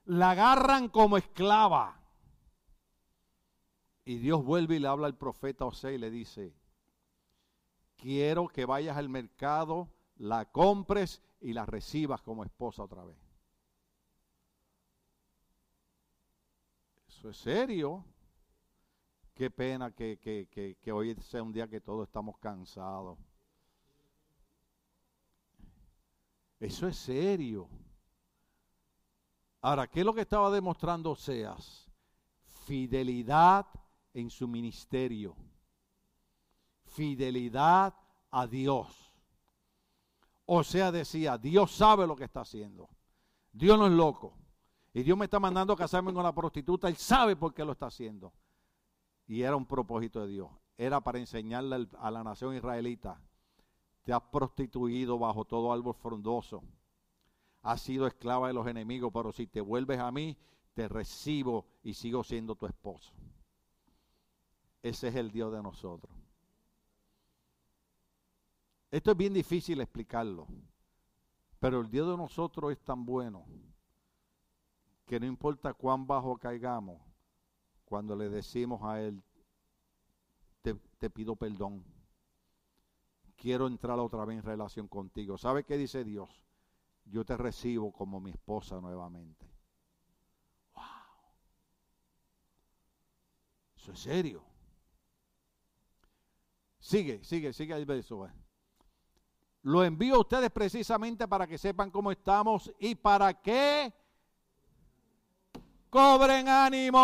[0.05, 1.99] La agarran como esclava.
[4.05, 6.60] Y Dios vuelve y le habla al profeta José y le dice,
[8.01, 13.17] quiero que vayas al mercado, la compres y la recibas como esposa otra vez.
[17.09, 18.05] Eso es serio.
[19.35, 23.19] Qué pena que, que, hoy sea un día que todos estamos cansados.
[26.59, 27.69] Eso es serio.
[29.63, 31.91] Ahora, ¿qué es lo que estaba demostrando Seas?
[32.67, 33.67] Fidelidad
[34.13, 35.35] en su ministerio
[36.91, 37.95] fidelidad
[38.31, 39.13] a Dios.
[40.47, 42.89] O sea, decía, Dios sabe lo que está haciendo.
[43.53, 44.35] Dios no es loco.
[44.93, 46.89] Y Dios me está mandando a casarme con la prostituta.
[46.89, 48.33] Él sabe por qué lo está haciendo.
[49.27, 50.51] Y era un propósito de Dios.
[50.77, 53.21] Era para enseñarle a la nación israelita.
[54.03, 56.65] Te has prostituido bajo todo árbol frondoso.
[57.63, 60.37] Has sido esclava de los enemigos, pero si te vuelves a mí,
[60.75, 63.13] te recibo y sigo siendo tu esposo.
[64.83, 66.20] Ese es el Dios de nosotros.
[68.91, 70.49] Esto es bien difícil explicarlo,
[71.61, 73.47] pero el Dios de nosotros es tan bueno
[75.07, 77.01] que no importa cuán bajo caigamos,
[77.85, 79.23] cuando le decimos a Él,
[80.63, 81.85] te, pido perdón,
[83.37, 85.39] quiero entrar otra vez en relación contigo.
[85.39, 86.29] ¿Sabe qué dice Dios?
[87.05, 89.47] Yo te recibo como mi esposa nuevamente.
[90.75, 90.85] ¡Wow!
[93.77, 94.45] Eso es serio.
[96.79, 98.29] Sigue, sigue, sigue el verso.
[99.63, 103.93] Lo envío a ustedes precisamente para que sepan cómo estamos y para que
[105.91, 106.99] cobren ánimo.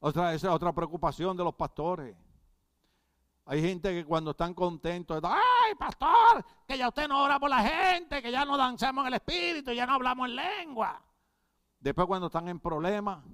[0.00, 2.14] Otra, esa es otra preocupación de los pastores.
[3.46, 7.62] Hay gente que cuando están contentos, ay, pastor, que ya usted no ora por la
[7.62, 11.02] gente, que ya no danzamos en el espíritu, ya no hablamos en lengua.
[11.80, 13.24] Después cuando están en problemas,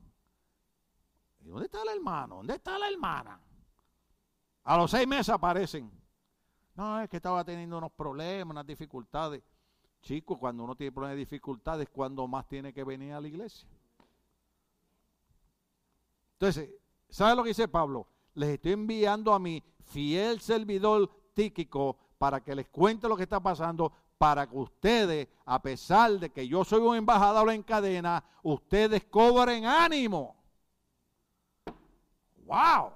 [1.41, 2.37] ¿dónde está el hermano?
[2.37, 3.41] ¿Dónde está la hermana?
[4.63, 6.04] A los seis meses aparecen.
[6.75, 9.43] No, es que estaba teniendo unos problemas, unas dificultades.
[10.03, 13.69] Chicos, cuando uno tiene problemas y dificultades, ¿cuándo más tiene que venir a la iglesia?
[16.33, 16.71] Entonces,
[17.09, 18.07] ¿sabe lo que dice Pablo?
[18.35, 23.41] Les estoy enviando a mi fiel servidor Tíquico para que les cuente lo que está
[23.41, 29.05] pasando, para que ustedes, a pesar de que yo soy un embajador en cadena, ustedes
[29.05, 30.37] cobren ánimo.
[32.45, 32.93] ¡Wow!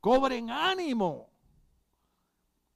[0.00, 1.29] Cobren ánimo.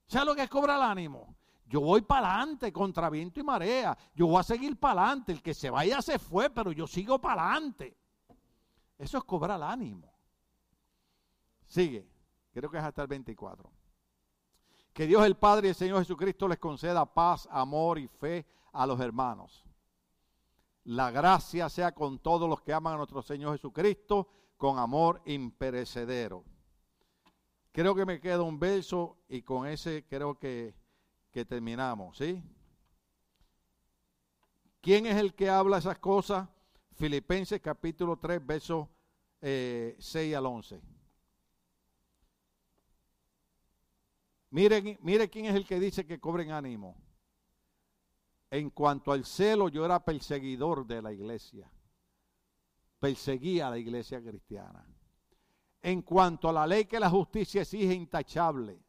[0.07, 1.35] ¿Sabes lo que es cobrar el ánimo?
[1.67, 3.97] Yo voy para adelante contra viento y marea.
[4.13, 5.31] Yo voy a seguir para adelante.
[5.31, 7.97] El que se vaya se fue, pero yo sigo para adelante.
[8.97, 10.13] Eso es cobrar el ánimo.
[11.65, 12.07] Sigue.
[12.53, 13.69] Creo que es hasta el 24.
[14.93, 18.85] Que Dios el Padre y el Señor Jesucristo les conceda paz, amor y fe a
[18.85, 19.65] los hermanos.
[20.85, 26.45] La gracia sea con todos los que aman a nuestro Señor Jesucristo con amor imperecedero.
[27.75, 30.73] Creo que me queda un verso y con ese creo que,
[31.29, 32.41] que terminamos, ¿sí?
[34.79, 36.47] ¿Quién es el que habla esas cosas?
[36.93, 38.87] Filipenses capítulo 3, versos
[39.41, 40.81] 6 eh, al 11.
[44.51, 46.95] Miren, miren quién es el que dice que cobren ánimo.
[48.51, 51.69] En cuanto al celo, yo era perseguidor de la iglesia.
[53.01, 54.94] Perseguía a la iglesia cristiana.
[55.87, 58.81] En cuanto a la ley que la justicia exige intachable.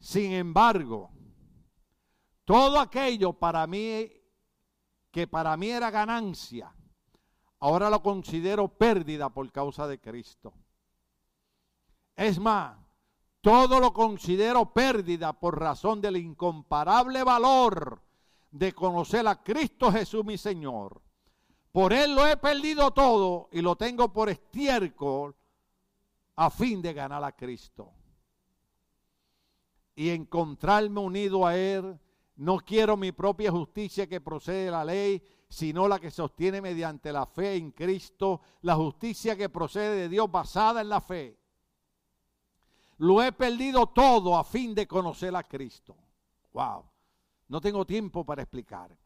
[0.00, 1.12] Sin embargo,
[2.44, 4.10] todo aquello para mí
[5.12, 6.74] que para mí era ganancia,
[7.60, 10.52] ahora lo considero pérdida por causa de Cristo.
[12.16, 12.76] Es más,
[13.40, 18.02] todo lo considero pérdida por razón del incomparable valor
[18.50, 21.00] de conocer a Cristo Jesús mi Señor.
[21.70, 25.36] Por Él lo he perdido todo y lo tengo por estiércol
[26.40, 27.92] a fin de ganar a Cristo.
[29.94, 32.00] Y encontrarme unido a Él
[32.36, 37.12] no quiero mi propia justicia que procede de la ley, sino la que sostiene mediante
[37.12, 41.38] la fe en Cristo, la justicia que procede de Dios basada en la fe.
[42.96, 45.94] Lo he perdido todo a fin de conocer a Cristo.
[46.54, 46.86] Wow.
[47.48, 48.96] No tengo tiempo para explicar.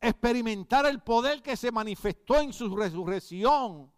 [0.00, 3.91] Experimentar el poder que se manifestó en su resurrección,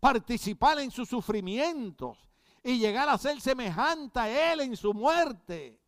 [0.00, 2.18] participar en sus sufrimientos
[2.64, 5.80] y llegar a ser semejante a Él en su muerte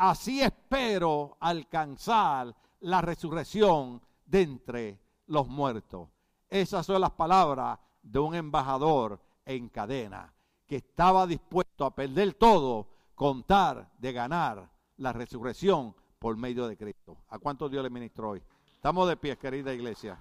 [0.00, 6.08] así espero alcanzar la resurrección de entre los muertos.
[6.48, 10.32] Esas son las palabras de un embajador en cadena
[10.66, 17.18] que estaba dispuesto a perder todo, contar de ganar la resurrección por medio de Cristo.
[17.28, 18.42] ¿A cuánto Dios le ministró hoy?
[18.74, 20.18] Estamos de pie, querida iglesia.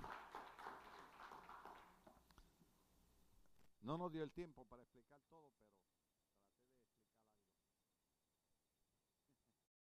[3.81, 5.08] No nos dio el tiempo para explicar.